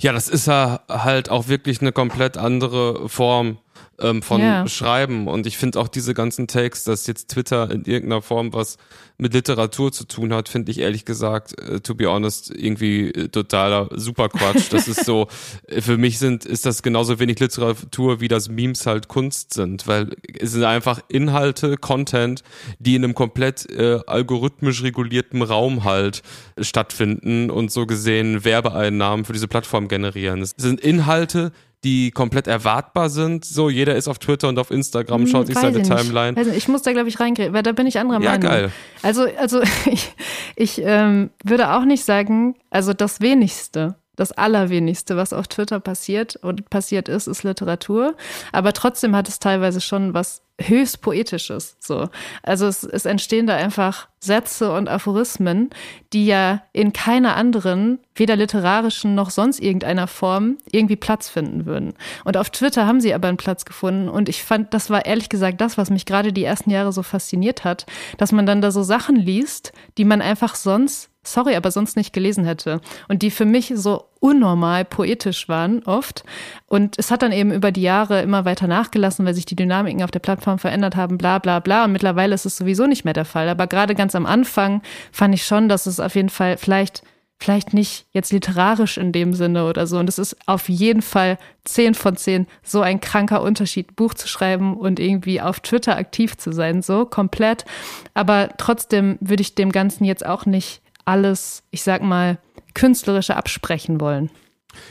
[0.00, 3.58] Ja, das ist ja halt auch wirklich eine komplett andere Form
[4.00, 4.66] ähm, von yeah.
[4.68, 5.28] Schreiben.
[5.28, 8.76] Und ich finde auch diese ganzen Takes, dass jetzt Twitter in irgendeiner Form was
[9.20, 13.28] mit Literatur zu tun hat, finde ich ehrlich gesagt, äh, to be honest, irgendwie äh,
[13.28, 14.72] totaler Superquatsch.
[14.72, 15.28] Das ist so,
[15.66, 19.86] äh, für mich sind, ist das genauso wenig Literatur, wie das Memes halt Kunst sind,
[19.86, 22.42] weil es sind einfach Inhalte, Content,
[22.78, 26.22] die in einem komplett äh, algorithmisch regulierten Raum halt
[26.58, 30.40] stattfinden und so gesehen Werbeeinnahmen für diese Plattform generieren.
[30.40, 31.52] Es sind Inhalte,
[31.84, 33.44] die komplett erwartbar sind.
[33.44, 36.32] So, jeder ist auf Twitter und auf Instagram, schaut hm, sich seine Timeline.
[36.32, 36.56] Nicht.
[36.56, 38.50] Ich muss da, glaube ich, reingehen, weil da bin ich anderer ja, Meinung.
[38.50, 38.72] Geil.
[39.02, 40.12] Also, also ich,
[40.56, 46.36] ich ähm, würde auch nicht sagen, also das wenigste das Allerwenigste, was auf Twitter passiert
[46.36, 48.16] und passiert ist, ist Literatur.
[48.52, 51.76] Aber trotzdem hat es teilweise schon was höchst Poetisches.
[51.80, 52.08] So.
[52.42, 55.70] Also es, es entstehen da einfach Sätze und Aphorismen,
[56.12, 61.94] die ja in keiner anderen, weder literarischen noch sonst irgendeiner Form irgendwie Platz finden würden.
[62.24, 64.08] Und auf Twitter haben sie aber einen Platz gefunden.
[64.08, 67.02] Und ich fand, das war ehrlich gesagt das, was mich gerade die ersten Jahre so
[67.02, 67.86] fasziniert hat,
[68.18, 72.12] dass man dann da so Sachen liest, die man einfach sonst sorry, aber sonst nicht
[72.12, 72.80] gelesen hätte.
[73.08, 76.24] Und die für mich so unnormal poetisch waren oft.
[76.66, 80.02] Und es hat dann eben über die Jahre immer weiter nachgelassen, weil sich die Dynamiken
[80.02, 81.84] auf der Plattform verändert haben, bla bla bla.
[81.84, 83.48] Und mittlerweile ist es sowieso nicht mehr der Fall.
[83.48, 87.02] Aber gerade ganz am Anfang fand ich schon, dass es auf jeden Fall vielleicht
[87.42, 89.98] vielleicht nicht jetzt literarisch in dem Sinne oder so.
[89.98, 94.28] Und es ist auf jeden Fall zehn von zehn so ein kranker Unterschied, Buch zu
[94.28, 97.64] schreiben und irgendwie auf Twitter aktiv zu sein, so komplett.
[98.12, 102.38] Aber trotzdem würde ich dem Ganzen jetzt auch nicht alles, ich sag mal,
[102.74, 104.30] künstlerische absprechen wollen.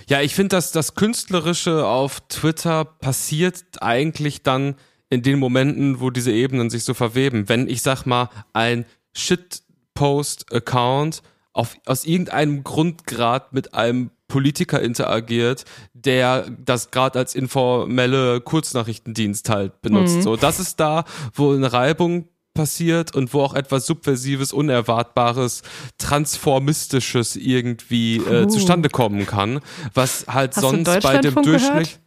[0.08, 4.75] Ja, ich finde, dass das Künstlerische auf Twitter passiert eigentlich dann
[5.10, 7.47] in den Momenten, wo diese Ebenen sich so verweben.
[7.47, 16.49] Wenn ich sag mal, ein Shitpost-Account aus irgendeinem Grund gerade mit einem Politiker interagiert, der
[16.49, 20.17] das gerade als informelle Kurznachrichtendienst halt benutzt.
[20.17, 20.21] Mhm.
[20.21, 22.27] So, das ist da, wo eine Reibung
[22.60, 25.62] passiert und wo auch etwas Subversives, Unerwartbares,
[25.98, 29.62] Transformistisches irgendwie äh, zustande kommen kann,
[29.93, 32.00] was halt Hast sonst bei dem Durchschnitt.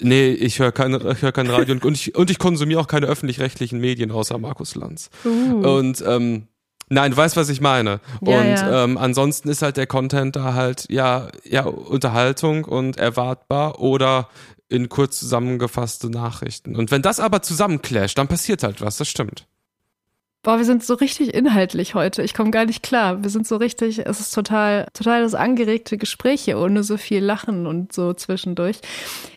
[0.00, 3.06] Nee, ich höre keine, ich hör kein Radio und ich, und ich konsumiere auch keine
[3.06, 5.10] öffentlich-rechtlichen Medien außer Markus Lanz.
[5.24, 5.78] Uh.
[5.78, 6.46] Und ähm,
[6.88, 8.00] nein, du weißt, was ich meine.
[8.20, 8.84] Ja, und ja.
[8.84, 14.28] Ähm, ansonsten ist halt der Content da halt ja, ja Unterhaltung und erwartbar oder
[14.68, 16.76] in kurz zusammengefasste Nachrichten.
[16.76, 19.46] Und wenn das aber zusammenclasht, dann passiert halt was, das stimmt.
[20.42, 22.22] Boah, wir sind so richtig inhaltlich heute.
[22.22, 23.22] Ich komme gar nicht klar.
[23.22, 27.22] Wir sind so richtig, es ist total, total das angeregte Gespräch hier, ohne so viel
[27.22, 28.80] Lachen und so zwischendurch.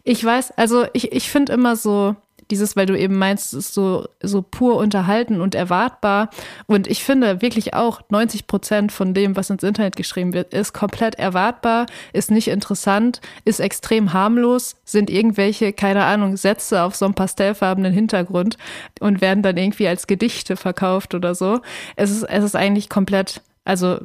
[0.04, 2.16] Ich weiß, also ich, ich finde immer so,
[2.52, 6.30] dieses, weil du eben meinst, es ist so, so pur unterhalten und erwartbar.
[6.68, 10.74] Und ich finde wirklich auch 90 Prozent von dem, was ins Internet geschrieben wird, ist
[10.74, 17.06] komplett erwartbar, ist nicht interessant, ist extrem harmlos, sind irgendwelche, keine Ahnung, Sätze auf so
[17.06, 18.58] einem pastellfarbenen Hintergrund
[19.00, 21.62] und werden dann irgendwie als Gedichte verkauft oder so.
[21.96, 24.00] Es ist, es ist eigentlich komplett, also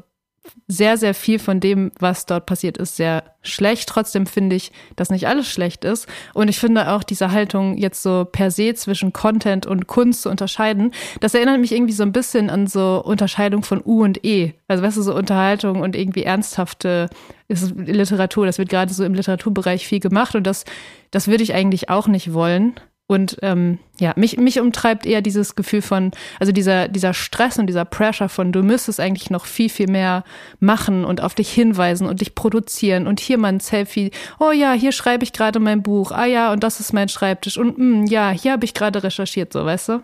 [0.66, 3.88] sehr, sehr viel von dem, was dort passiert, ist sehr schlecht.
[3.88, 6.06] Trotzdem finde ich, dass nicht alles schlecht ist.
[6.34, 10.30] Und ich finde auch diese Haltung jetzt so per se zwischen Content und Kunst zu
[10.30, 14.52] unterscheiden, das erinnert mich irgendwie so ein bisschen an so Unterscheidung von U und E.
[14.68, 17.08] Also weißt du, so Unterhaltung und irgendwie ernsthafte
[17.48, 18.44] Literatur.
[18.44, 20.64] Das wird gerade so im Literaturbereich viel gemacht und das,
[21.10, 22.74] das würde ich eigentlich auch nicht wollen.
[23.08, 27.66] Und ähm, ja, mich, mich umtreibt eher dieses Gefühl von, also dieser, dieser Stress und
[27.66, 30.24] dieser Pressure von, du müsstest eigentlich noch viel, viel mehr
[30.60, 34.10] machen und auf dich hinweisen und dich produzieren und hier mal ein Selfie.
[34.38, 36.12] Oh ja, hier schreibe ich gerade mein Buch.
[36.12, 37.56] Ah ja, und das ist mein Schreibtisch.
[37.56, 40.02] Und mh, mm, ja, hier habe ich gerade recherchiert, so weißt du?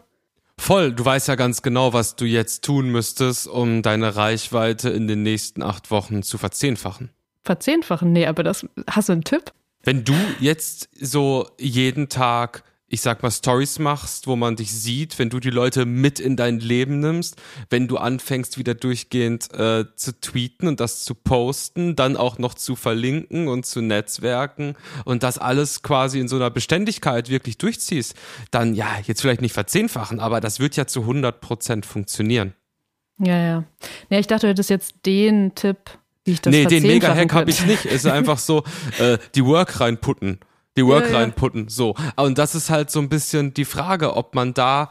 [0.57, 5.09] Voll, du weißt ja ganz genau, was du jetzt tun müsstest, um deine Reichweite in
[5.09, 7.11] den nächsten acht Wochen zu verzehnfachen.
[7.43, 8.13] Verzehnfachen?
[8.13, 9.53] Nee, aber das hast du einen Tipp?
[9.83, 15.19] Wenn du jetzt so jeden Tag ich sag mal, Stories machst, wo man dich sieht,
[15.19, 17.37] wenn du die Leute mit in dein Leben nimmst,
[17.71, 22.55] wenn du anfängst, wieder durchgehend äh, zu tweeten und das zu posten, dann auch noch
[22.55, 28.15] zu verlinken und zu netzwerken und das alles quasi in so einer Beständigkeit wirklich durchziehst,
[28.51, 32.55] dann ja, jetzt vielleicht nicht verzehnfachen, aber das wird ja zu 100 Prozent funktionieren.
[33.19, 33.65] Ja, ja.
[34.11, 35.79] Ja, ich dachte, du hättest jetzt den Tipp,
[36.25, 37.87] wie ich das Nee, den Mega-Hack habe ich nicht.
[37.87, 38.65] Es ist einfach so,
[38.99, 40.41] äh, die Work reinputten
[40.77, 41.69] die Work ja, reinputten.
[41.69, 41.95] So.
[42.17, 44.91] Und das ist halt so ein bisschen die Frage, ob man da,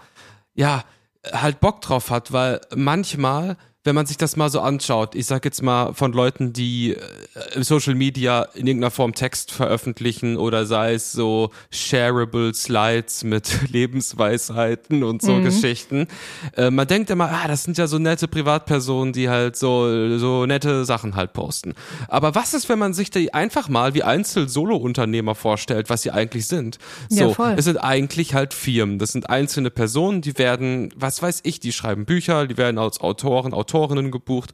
[0.56, 0.84] ja,
[1.32, 5.44] halt Bock drauf hat, weil manchmal wenn man sich das mal so anschaut, ich sag
[5.44, 10.94] jetzt mal von Leuten, die äh, Social Media in irgendeiner Form Text veröffentlichen oder sei
[10.94, 15.44] es so shareable Slides mit Lebensweisheiten und so mhm.
[15.44, 16.08] Geschichten.
[16.56, 20.46] Äh, man denkt immer, ah, das sind ja so nette Privatpersonen, die halt so, so
[20.46, 21.74] nette Sachen halt posten.
[22.08, 26.48] Aber was ist, wenn man sich die einfach mal wie Einzel-Solo-Unternehmer vorstellt, was sie eigentlich
[26.48, 26.78] sind?
[27.10, 27.56] So, ja, voll.
[27.58, 28.98] es sind eigentlich halt Firmen.
[28.98, 33.02] Das sind einzelne Personen, die werden, was weiß ich, die schreiben Bücher, die werden als
[33.02, 34.52] Autoren, Autoren Autorinnen gebucht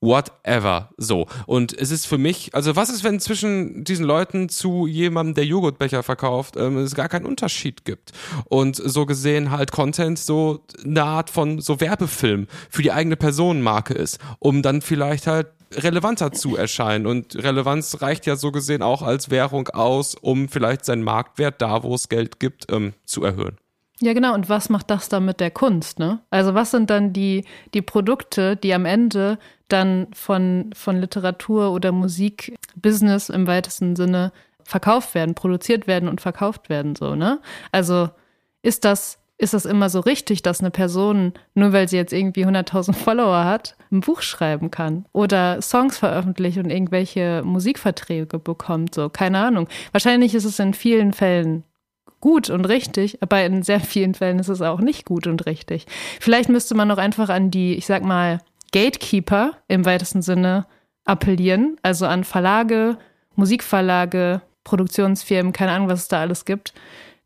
[0.00, 0.90] whatever.
[0.98, 1.26] So.
[1.46, 5.46] Und es ist für mich, also was ist, wenn zwischen diesen Leuten zu jemandem, der
[5.46, 8.12] Joghurtbecher verkauft, ähm, es gar keinen Unterschied gibt?
[8.44, 13.94] Und so gesehen halt Content so eine Art von so Werbefilm für die eigene Personenmarke
[13.94, 17.06] ist, um dann vielleicht halt relevanter zu erscheinen.
[17.06, 21.82] Und Relevanz reicht ja so gesehen auch als Währung aus, um vielleicht seinen Marktwert da,
[21.82, 23.56] wo es Geld gibt, ähm, zu erhöhen.
[24.00, 24.34] Ja, genau.
[24.34, 26.20] Und was macht das dann mit der Kunst, ne?
[26.30, 31.92] Also was sind dann die, die Produkte, die am Ende dann von, von Literatur oder
[31.92, 34.32] Musik, Business im weitesten Sinne
[34.64, 37.40] verkauft werden, produziert werden und verkauft werden, so, ne?
[37.72, 38.10] Also
[38.62, 42.44] ist das, ist das immer so richtig, dass eine Person, nur weil sie jetzt irgendwie
[42.46, 49.08] 100.000 Follower hat, ein Buch schreiben kann oder Songs veröffentlicht und irgendwelche Musikverträge bekommt, so,
[49.08, 49.68] keine Ahnung.
[49.92, 51.64] Wahrscheinlich ist es in vielen Fällen
[52.20, 55.86] gut und richtig, aber in sehr vielen Fällen ist es auch nicht gut und richtig.
[56.20, 58.40] Vielleicht müsste man noch einfach an die, ich sag mal,
[58.72, 60.66] Gatekeeper im weitesten Sinne
[61.04, 62.98] appellieren, also an Verlage,
[63.36, 66.74] Musikverlage, Produktionsfirmen, keine Ahnung, was es da alles gibt,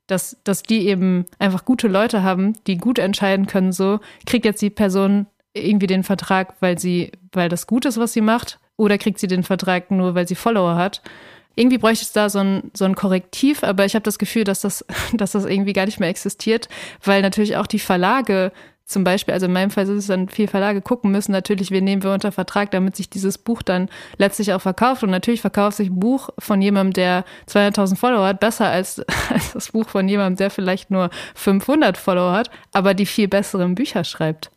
[0.06, 4.60] dass, dass die eben einfach gute Leute haben, die gut entscheiden können, so, kriegt jetzt
[4.60, 8.98] die Person irgendwie den Vertrag, weil sie, weil das gut ist, was sie macht, oder
[8.98, 11.02] kriegt sie den Vertrag nur, weil sie Follower hat
[11.60, 14.60] irgendwie bräuchte es da so ein, so ein Korrektiv, aber ich habe das Gefühl, dass
[14.62, 16.68] das, dass das irgendwie gar nicht mehr existiert,
[17.04, 18.52] weil natürlich auch die Verlage
[18.86, 21.84] zum Beispiel, also in meinem Fall ist es dann, vier Verlage gucken müssen, natürlich, wen
[21.84, 25.04] nehmen wir unter Vertrag, damit sich dieses Buch dann letztlich auch verkauft.
[25.04, 29.52] Und natürlich verkauft sich ein Buch von jemandem, der 200.000 Follower hat, besser als, als
[29.52, 34.02] das Buch von jemandem, der vielleicht nur 500 Follower hat, aber die viel besseren Bücher
[34.02, 34.50] schreibt.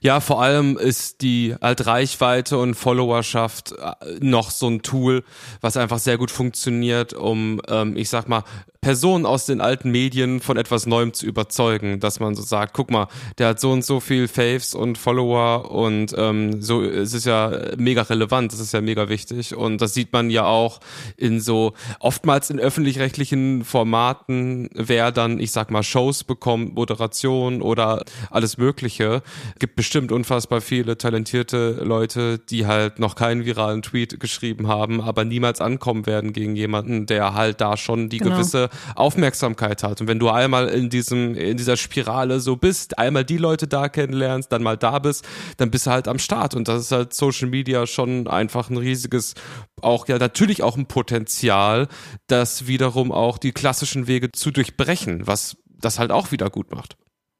[0.00, 5.24] Ja, vor allem ist die halt Reichweite und Followerschaft äh, noch so ein Tool,
[5.60, 8.44] was einfach sehr gut funktioniert, um, ähm, ich sag mal,
[8.80, 12.90] Personen aus den alten Medien von etwas Neuem zu überzeugen, dass man so sagt, guck
[12.90, 17.26] mal, der hat so und so viel Faves und Follower und ähm, so es ist
[17.26, 20.80] ja mega relevant, das ist ja mega wichtig und das sieht man ja auch
[21.18, 28.04] in so oftmals in öffentlich-rechtlichen Formaten, wer dann, ich sag mal, Shows bekommt, Moderation oder
[28.30, 29.22] alles Mögliche,
[29.58, 35.26] gibt bestimmt unfassbar viele talentierte Leute, die halt noch keinen viralen Tweet geschrieben haben, aber
[35.26, 38.36] niemals ankommen werden gegen jemanden, der halt da schon die genau.
[38.36, 40.00] gewisse Aufmerksamkeit hat.
[40.00, 43.88] Und wenn du einmal in diesem, in dieser Spirale so bist, einmal die Leute da
[43.88, 46.54] kennenlernst, dann mal da bist, dann bist du halt am Start.
[46.54, 49.34] Und das ist halt Social Media schon einfach ein riesiges,
[49.80, 51.88] auch ja natürlich auch ein Potenzial,
[52.26, 56.96] das wiederum auch die klassischen Wege zu durchbrechen, was das halt auch wieder gut macht.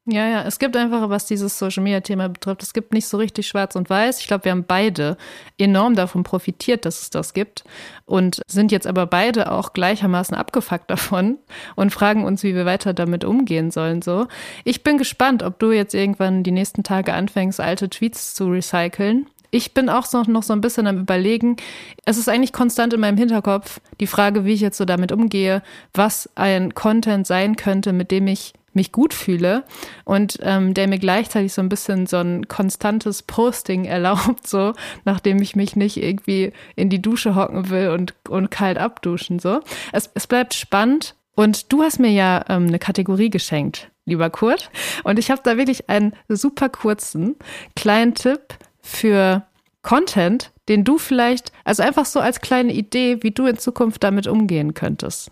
[0.07, 3.17] Ja, ja, es gibt einfach, was dieses Social Media Thema betrifft, es gibt nicht so
[3.17, 4.19] richtig schwarz und weiß.
[4.19, 5.15] Ich glaube, wir haben beide
[5.59, 7.63] enorm davon profitiert, dass es das gibt
[8.05, 11.37] und sind jetzt aber beide auch gleichermaßen abgefuckt davon
[11.75, 14.27] und fragen uns, wie wir weiter damit umgehen sollen, so.
[14.63, 19.27] Ich bin gespannt, ob du jetzt irgendwann die nächsten Tage anfängst, alte Tweets zu recyceln.
[19.51, 21.57] Ich bin auch noch, noch so ein bisschen am Überlegen.
[22.05, 25.61] Es ist eigentlich konstant in meinem Hinterkopf die Frage, wie ich jetzt so damit umgehe,
[25.93, 29.63] was ein Content sein könnte, mit dem ich mich gut fühle
[30.05, 34.73] und ähm, der mir gleichzeitig so ein bisschen so ein konstantes Posting erlaubt, so
[35.05, 39.39] nachdem ich mich nicht irgendwie in die Dusche hocken will und, und kalt abduschen.
[39.39, 39.61] So.
[39.91, 44.69] Es, es bleibt spannend und du hast mir ja ähm, eine Kategorie geschenkt, lieber Kurt.
[45.03, 47.35] Und ich habe da wirklich einen super kurzen
[47.75, 49.43] kleinen Tipp für
[49.81, 54.27] Content, den du vielleicht, also einfach so als kleine Idee, wie du in Zukunft damit
[54.27, 55.31] umgehen könntest.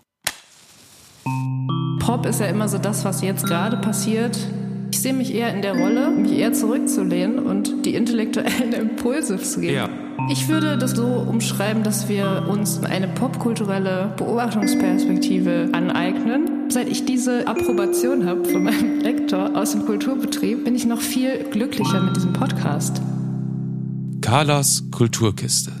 [2.00, 4.38] Pop ist ja immer so das, was jetzt gerade passiert.
[4.90, 9.60] Ich sehe mich eher in der Rolle, mich eher zurückzulehnen und die intellektuellen Impulse zu
[9.60, 9.74] geben.
[9.74, 9.88] Ja.
[10.28, 16.70] Ich würde das so umschreiben, dass wir uns eine popkulturelle Beobachtungsperspektive aneignen.
[16.70, 21.44] Seit ich diese Approbation habe von meinem Lektor aus dem Kulturbetrieb, bin ich noch viel
[21.50, 23.00] glücklicher mit diesem Podcast.
[24.20, 25.72] Carlas Kulturkiste.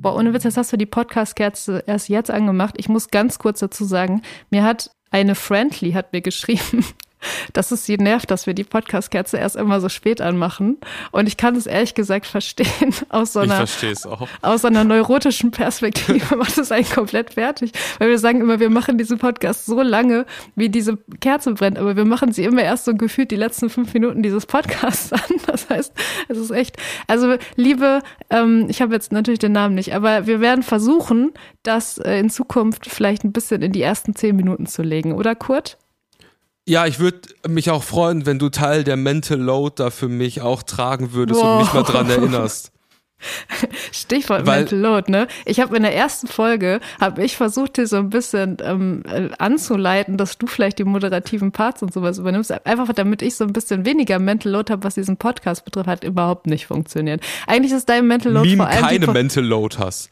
[0.00, 2.74] Boah, ohne Witz, jetzt hast du die Podcast-Kerze erst jetzt angemacht.
[2.78, 6.84] Ich muss ganz kurz dazu sagen, mir hat eine Friendly hat mir geschrieben,
[7.52, 10.78] dass es sie nervt, dass wir die Podcast-Kerze erst immer so spät anmachen.
[11.10, 12.94] Und ich kann es ehrlich gesagt verstehen.
[13.08, 13.64] Aus so einer,
[14.42, 17.72] aus so einer neurotischen Perspektive macht es einen komplett fertig.
[17.98, 21.78] Weil wir sagen immer, wir machen diesen Podcast so lange, wie diese Kerze brennt.
[21.78, 25.20] Aber wir machen sie immer erst so gefühlt die letzten fünf Minuten dieses Podcasts an.
[25.46, 25.92] Das heißt,
[26.28, 30.40] es ist echt, also liebe, ähm, ich habe jetzt natürlich den Namen nicht, aber wir
[30.40, 34.82] werden versuchen, das äh, in Zukunft vielleicht ein bisschen in die ersten zehn Minuten zu
[34.82, 35.12] legen.
[35.12, 35.78] Oder Kurt?
[36.68, 40.40] Ja, ich würde mich auch freuen, wenn du Teil der Mental Load da für mich
[40.40, 41.54] auch tragen würdest wow.
[41.54, 42.72] und mich mal dran erinnerst.
[43.92, 45.26] Stichwort Weil, Mental Load, ne?
[45.44, 49.28] Ich habe in der ersten Folge, habe ich versucht, dir so ein bisschen ähm, äh,
[49.38, 52.50] anzuleiten, dass du vielleicht die moderativen Parts und sowas übernimmst.
[52.66, 56.04] Einfach damit ich so ein bisschen weniger Mental Load habe, was diesen Podcast betrifft, hat
[56.04, 57.22] überhaupt nicht funktioniert.
[57.46, 60.10] Eigentlich ist dein Mental Load Meme vor allem keine Mental Load hast.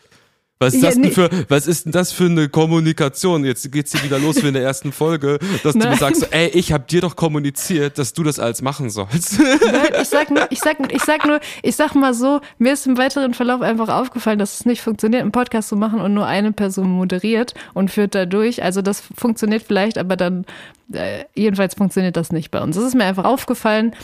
[0.61, 3.45] Was ist, das denn für, was ist denn das für eine Kommunikation?
[3.45, 5.85] Jetzt geht's hier wieder los wie in der ersten Folge, dass Nein.
[5.85, 9.39] du mir sagst, ey, ich habe dir doch kommuniziert, dass du das als machen sollst.
[9.39, 12.87] Nein, ich sag nur, ich sag, ich sag nur, ich sag mal so, mir ist
[12.89, 16.27] im weiteren Verlauf einfach aufgefallen, dass es nicht funktioniert, einen Podcast zu machen und nur
[16.27, 18.63] eine Person moderiert und führt da durch.
[18.65, 20.45] Also das funktioniert vielleicht, aber dann
[20.93, 22.75] äh, jedenfalls funktioniert das nicht bei uns.
[22.75, 23.95] Das ist mir einfach aufgefallen.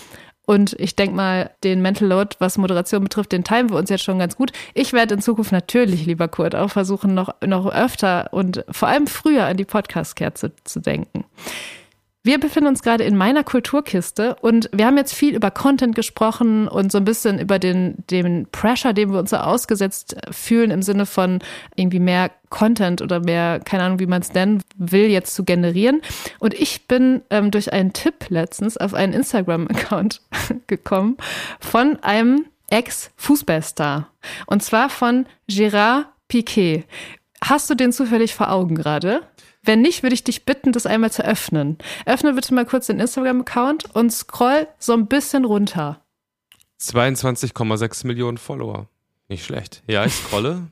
[0.46, 4.04] Und ich denke mal, den Mental Load, was Moderation betrifft, den teilen wir uns jetzt
[4.04, 4.52] schon ganz gut.
[4.74, 9.06] Ich werde in Zukunft natürlich, lieber Kurt, auch versuchen, noch, noch öfter und vor allem
[9.06, 11.24] früher an die Podcast-Kerze zu denken.
[12.26, 16.68] Wir befinden uns gerade in meiner Kulturkiste und wir haben jetzt viel über Content gesprochen
[16.68, 20.80] und so ein bisschen über den, den Pressure, dem wir uns so ausgesetzt fühlen im
[20.80, 21.40] Sinne von
[21.76, 26.00] irgendwie mehr Content oder mehr, keine Ahnung, wie man es nennen will, jetzt zu generieren.
[26.38, 30.22] Und ich bin ähm, durch einen Tipp letztens auf einen Instagram-Account
[30.66, 31.18] gekommen
[31.60, 34.08] von einem Ex-Fußballstar.
[34.46, 36.84] Und zwar von Gérard Piquet.
[37.42, 39.20] Hast du den zufällig vor Augen gerade?
[39.64, 41.78] Wenn nicht, würde ich dich bitten, das einmal zu öffnen.
[42.06, 46.00] Öffne bitte mal kurz den Instagram-Account und scroll so ein bisschen runter.
[46.80, 48.88] 22,6 Millionen Follower.
[49.28, 49.82] Nicht schlecht.
[49.86, 50.68] Ja, ich scrolle.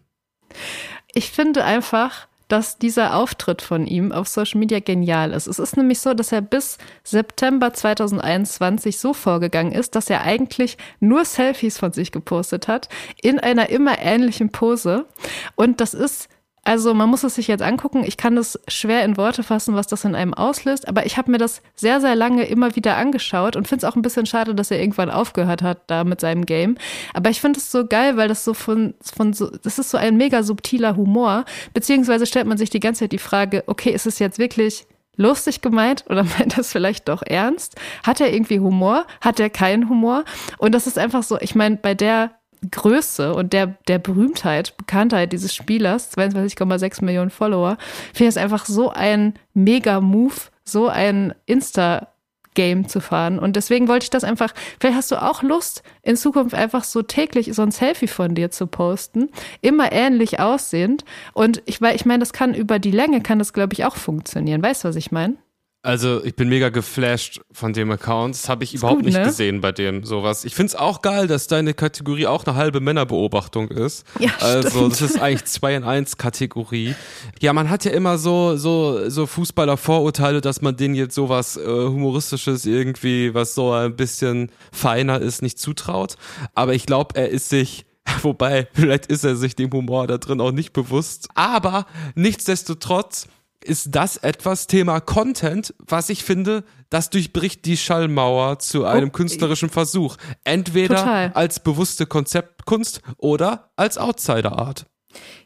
[1.14, 5.46] ich finde einfach, dass dieser Auftritt von ihm auf Social Media genial ist.
[5.46, 10.76] Es ist nämlich so, dass er bis September 2021 so vorgegangen ist, dass er eigentlich
[11.00, 12.90] nur Selfies von sich gepostet hat,
[13.22, 15.06] in einer immer ähnlichen Pose.
[15.54, 16.28] Und das ist
[16.64, 18.04] Also man muss es sich jetzt angucken.
[18.04, 20.86] Ich kann das schwer in Worte fassen, was das in einem auslöst.
[20.86, 23.96] Aber ich habe mir das sehr, sehr lange immer wieder angeschaut und finde es auch
[23.96, 26.76] ein bisschen schade, dass er irgendwann aufgehört hat da mit seinem Game.
[27.14, 29.98] Aber ich finde es so geil, weil das so von, von so, das ist so
[29.98, 31.44] ein mega subtiler Humor.
[31.74, 34.86] Beziehungsweise stellt man sich die ganze Zeit die Frage, okay, ist es jetzt wirklich
[35.16, 37.74] lustig gemeint oder meint das vielleicht doch ernst?
[38.04, 39.06] Hat er irgendwie Humor?
[39.20, 40.24] Hat er keinen Humor?
[40.58, 42.30] Und das ist einfach so, ich meine, bei der
[42.70, 47.76] Größe und der, der Berühmtheit, Bekanntheit dieses Spielers, 22,6 Millionen Follower,
[48.12, 50.34] finde ich es einfach so ein Mega-Move,
[50.64, 52.06] so ein Insta-
[52.54, 53.38] Game zu fahren.
[53.38, 57.02] Und deswegen wollte ich das einfach, vielleicht hast du auch Lust, in Zukunft einfach so
[57.02, 61.04] täglich so ein Selfie von dir zu posten, immer ähnlich aussehend.
[61.32, 64.62] Und ich, ich meine, das kann über die Länge, kann das, glaube ich, auch funktionieren.
[64.62, 65.36] Weißt du, was ich meine?
[65.84, 68.36] Also ich bin mega geflasht von dem Account.
[68.36, 69.24] Das habe ich ist überhaupt gut, nicht ne?
[69.24, 70.44] gesehen bei dem sowas.
[70.44, 74.06] Ich find's auch geil, dass deine Kategorie auch eine halbe Männerbeobachtung ist.
[74.20, 74.92] Ja, also stimmt.
[74.92, 76.94] das ist eigentlich zwei in eins Kategorie.
[77.40, 81.56] Ja, man hat ja immer so so so Fußballer Vorurteile, dass man denen jetzt sowas
[81.56, 86.14] äh, humoristisches irgendwie, was so ein bisschen feiner ist, nicht zutraut.
[86.54, 87.86] Aber ich glaube, er ist sich
[88.22, 91.28] Wobei, vielleicht ist er sich dem Humor da drin auch nicht bewusst.
[91.34, 93.28] Aber nichtsdestotrotz
[93.64, 99.12] ist das etwas Thema Content, was ich finde, das durchbricht die Schallmauer zu einem oh,
[99.12, 100.16] künstlerischen Versuch.
[100.44, 101.32] Entweder total.
[101.34, 104.86] als bewusste Konzeptkunst oder als Outsider-Art.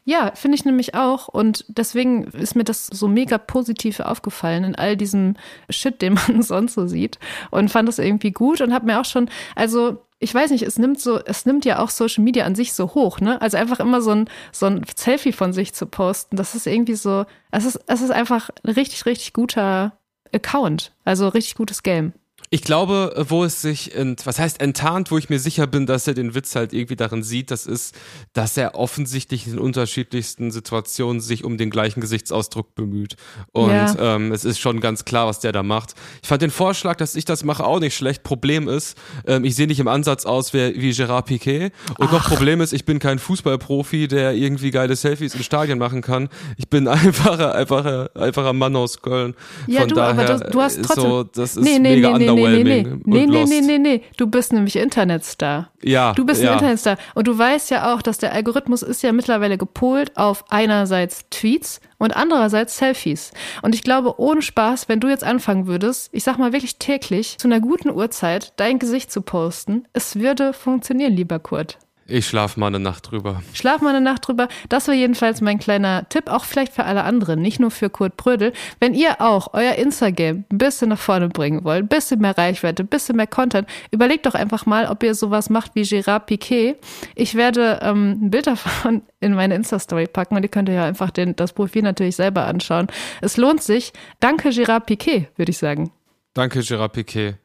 [0.03, 1.27] Ja, finde ich nämlich auch.
[1.27, 5.35] Und deswegen ist mir das so mega positiv aufgefallen in all diesem
[5.69, 7.19] Shit, den man sonst so sieht.
[7.51, 10.79] Und fand das irgendwie gut und habe mir auch schon, also ich weiß nicht, es
[10.79, 13.39] nimmt so, es nimmt ja auch Social Media an sich so hoch, ne?
[13.41, 16.95] Also einfach immer so ein, so ein Selfie von sich zu posten, das ist irgendwie
[16.95, 19.97] so, es ist, es ist einfach ein richtig, richtig guter
[20.33, 20.93] Account.
[21.05, 22.13] Also richtig gutes Game.
[22.49, 26.07] Ich glaube, wo es sich, ent, was heißt enttarnt, wo ich mir sicher bin, dass
[26.07, 27.93] er den Witz halt irgendwie darin sieht, das ist,
[28.31, 33.17] dass er offensichtlich in unterschiedlichsten Situationen sich um den gleichen Gesichtsausdruck bemüht.
[33.51, 34.15] Und ja.
[34.15, 35.95] ähm, es ist schon ganz klar, was der da macht.
[36.21, 38.23] Ich fand den Vorschlag, dass ich das mache, auch nicht schlecht.
[38.23, 41.71] Problem ist, ähm, ich sehe nicht im Ansatz aus wie, wie Gerard Piquet.
[41.97, 42.13] Und Ach.
[42.13, 46.29] noch Problem ist, ich bin kein Fußballprofi, der irgendwie geile Selfies im Stadion machen kann.
[46.55, 49.35] Ich bin einfacher, einfacher, einfacher Mann aus Köln.
[49.67, 51.03] Ja, Von du, daher, aber das, du hast trotzdem.
[51.03, 53.01] So, das ist nee, nee, mega nee, nee, underwhelming.
[53.05, 55.71] Nee, nee, nee, nee, nee, nee, Du bist nämlich Internetstar.
[55.81, 56.13] Ja.
[56.13, 56.49] Du bist ja.
[56.49, 56.97] ein Internetstar.
[57.15, 61.81] Und du weißt ja auch, dass der Algorithmus ist ja mittlerweile gepolt auf einerseits Tweets
[61.97, 63.31] und andererseits Selfies.
[63.61, 67.37] Und ich glaube, ohne Spaß, wenn du jetzt anfangen würdest, ich sag mal wirklich täglich,
[67.37, 71.77] zu einer guten Uhrzeit dein Gesicht zu posten, es würde funktionieren, lieber Kurt.
[72.09, 73.41] Ich schlafe mal eine Nacht drüber.
[73.53, 74.47] Schlaf mal eine Nacht drüber.
[74.69, 78.15] Das war jedenfalls mein kleiner Tipp, auch vielleicht für alle anderen, nicht nur für Kurt
[78.15, 78.53] Brödel.
[78.79, 82.83] Wenn ihr auch euer Instagram ein bisschen nach vorne bringen wollt, ein bisschen mehr Reichweite,
[82.83, 86.77] ein bisschen mehr Content, überlegt doch einfach mal, ob ihr sowas macht wie Gérard Piquet.
[87.15, 91.11] Ich werde ähm, ein Bild davon in meine Insta-Story packen und ihr könnt ja einfach
[91.11, 92.87] den, das Profil natürlich selber anschauen.
[93.19, 93.91] Es lohnt sich.
[94.21, 95.91] Danke, Gérard Piquet, würde ich sagen.
[96.33, 97.35] Danke, Gérard Piquet.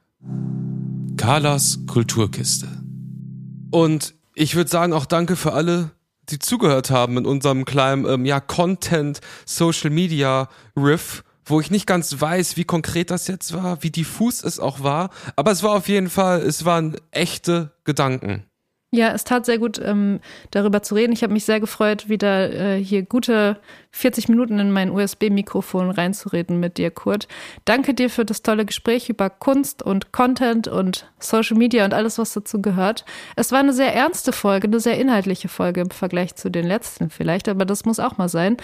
[1.17, 2.69] Carlas Kulturkiste.
[3.73, 5.91] Und ich würde sagen, auch danke für alle,
[6.29, 11.87] die zugehört haben in unserem kleinen ähm, ja, Content, Social Media Riff, wo ich nicht
[11.87, 15.73] ganz weiß, wie konkret das jetzt war, wie diffus es auch war, aber es war
[15.73, 18.45] auf jeden Fall, es waren echte Gedanken.
[18.95, 20.21] Ja, es tat sehr gut, ähm,
[20.51, 21.15] darüber zu reden.
[21.15, 23.59] Ich habe mich sehr gefreut, wieder äh, hier gute
[23.93, 27.27] 40 Minuten in mein USB-Mikrofon reinzureden mit dir, Kurt.
[27.65, 32.19] Danke dir für das tolle Gespräch über Kunst und Content und Social Media und alles,
[32.19, 33.07] was dazu gehört.
[33.35, 37.09] Es war eine sehr ernste Folge, eine sehr inhaltliche Folge im Vergleich zu den letzten
[37.09, 38.59] vielleicht, aber das muss auch mal sein.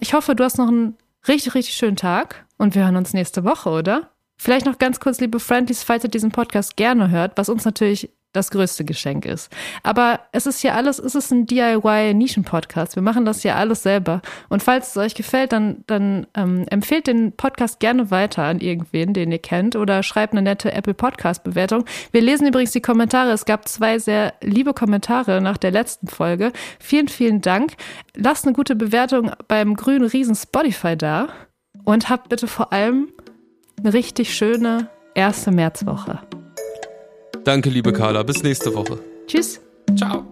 [0.00, 3.42] Ich hoffe, du hast noch einen richtig, richtig schönen Tag und wir hören uns nächste
[3.42, 4.10] Woche, oder?
[4.36, 8.10] Vielleicht noch ganz kurz, liebe Friendlies, falls ihr diesen Podcast gerne hört, was uns natürlich
[8.32, 9.50] das größte Geschenk ist.
[9.82, 12.96] Aber es ist hier alles, es ist ein DIY-Nischen-Podcast.
[12.96, 14.22] Wir machen das ja alles selber.
[14.48, 19.12] Und falls es euch gefällt, dann, dann ähm, empfehlt den Podcast gerne weiter an irgendwen,
[19.12, 21.84] den ihr kennt, oder schreibt eine nette Apple Podcast-Bewertung.
[22.10, 23.32] Wir lesen übrigens die Kommentare.
[23.32, 26.52] Es gab zwei sehr liebe Kommentare nach der letzten Folge.
[26.78, 27.74] Vielen, vielen Dank.
[28.14, 31.28] Lasst eine gute Bewertung beim grünen Riesen Spotify da.
[31.84, 33.08] Und habt bitte vor allem
[33.78, 36.20] eine richtig schöne erste Märzwoche.
[37.44, 38.22] Danke, liebe Carla.
[38.22, 38.98] Bis nächste Woche.
[39.26, 39.60] Tschüss.
[39.96, 40.31] Ciao.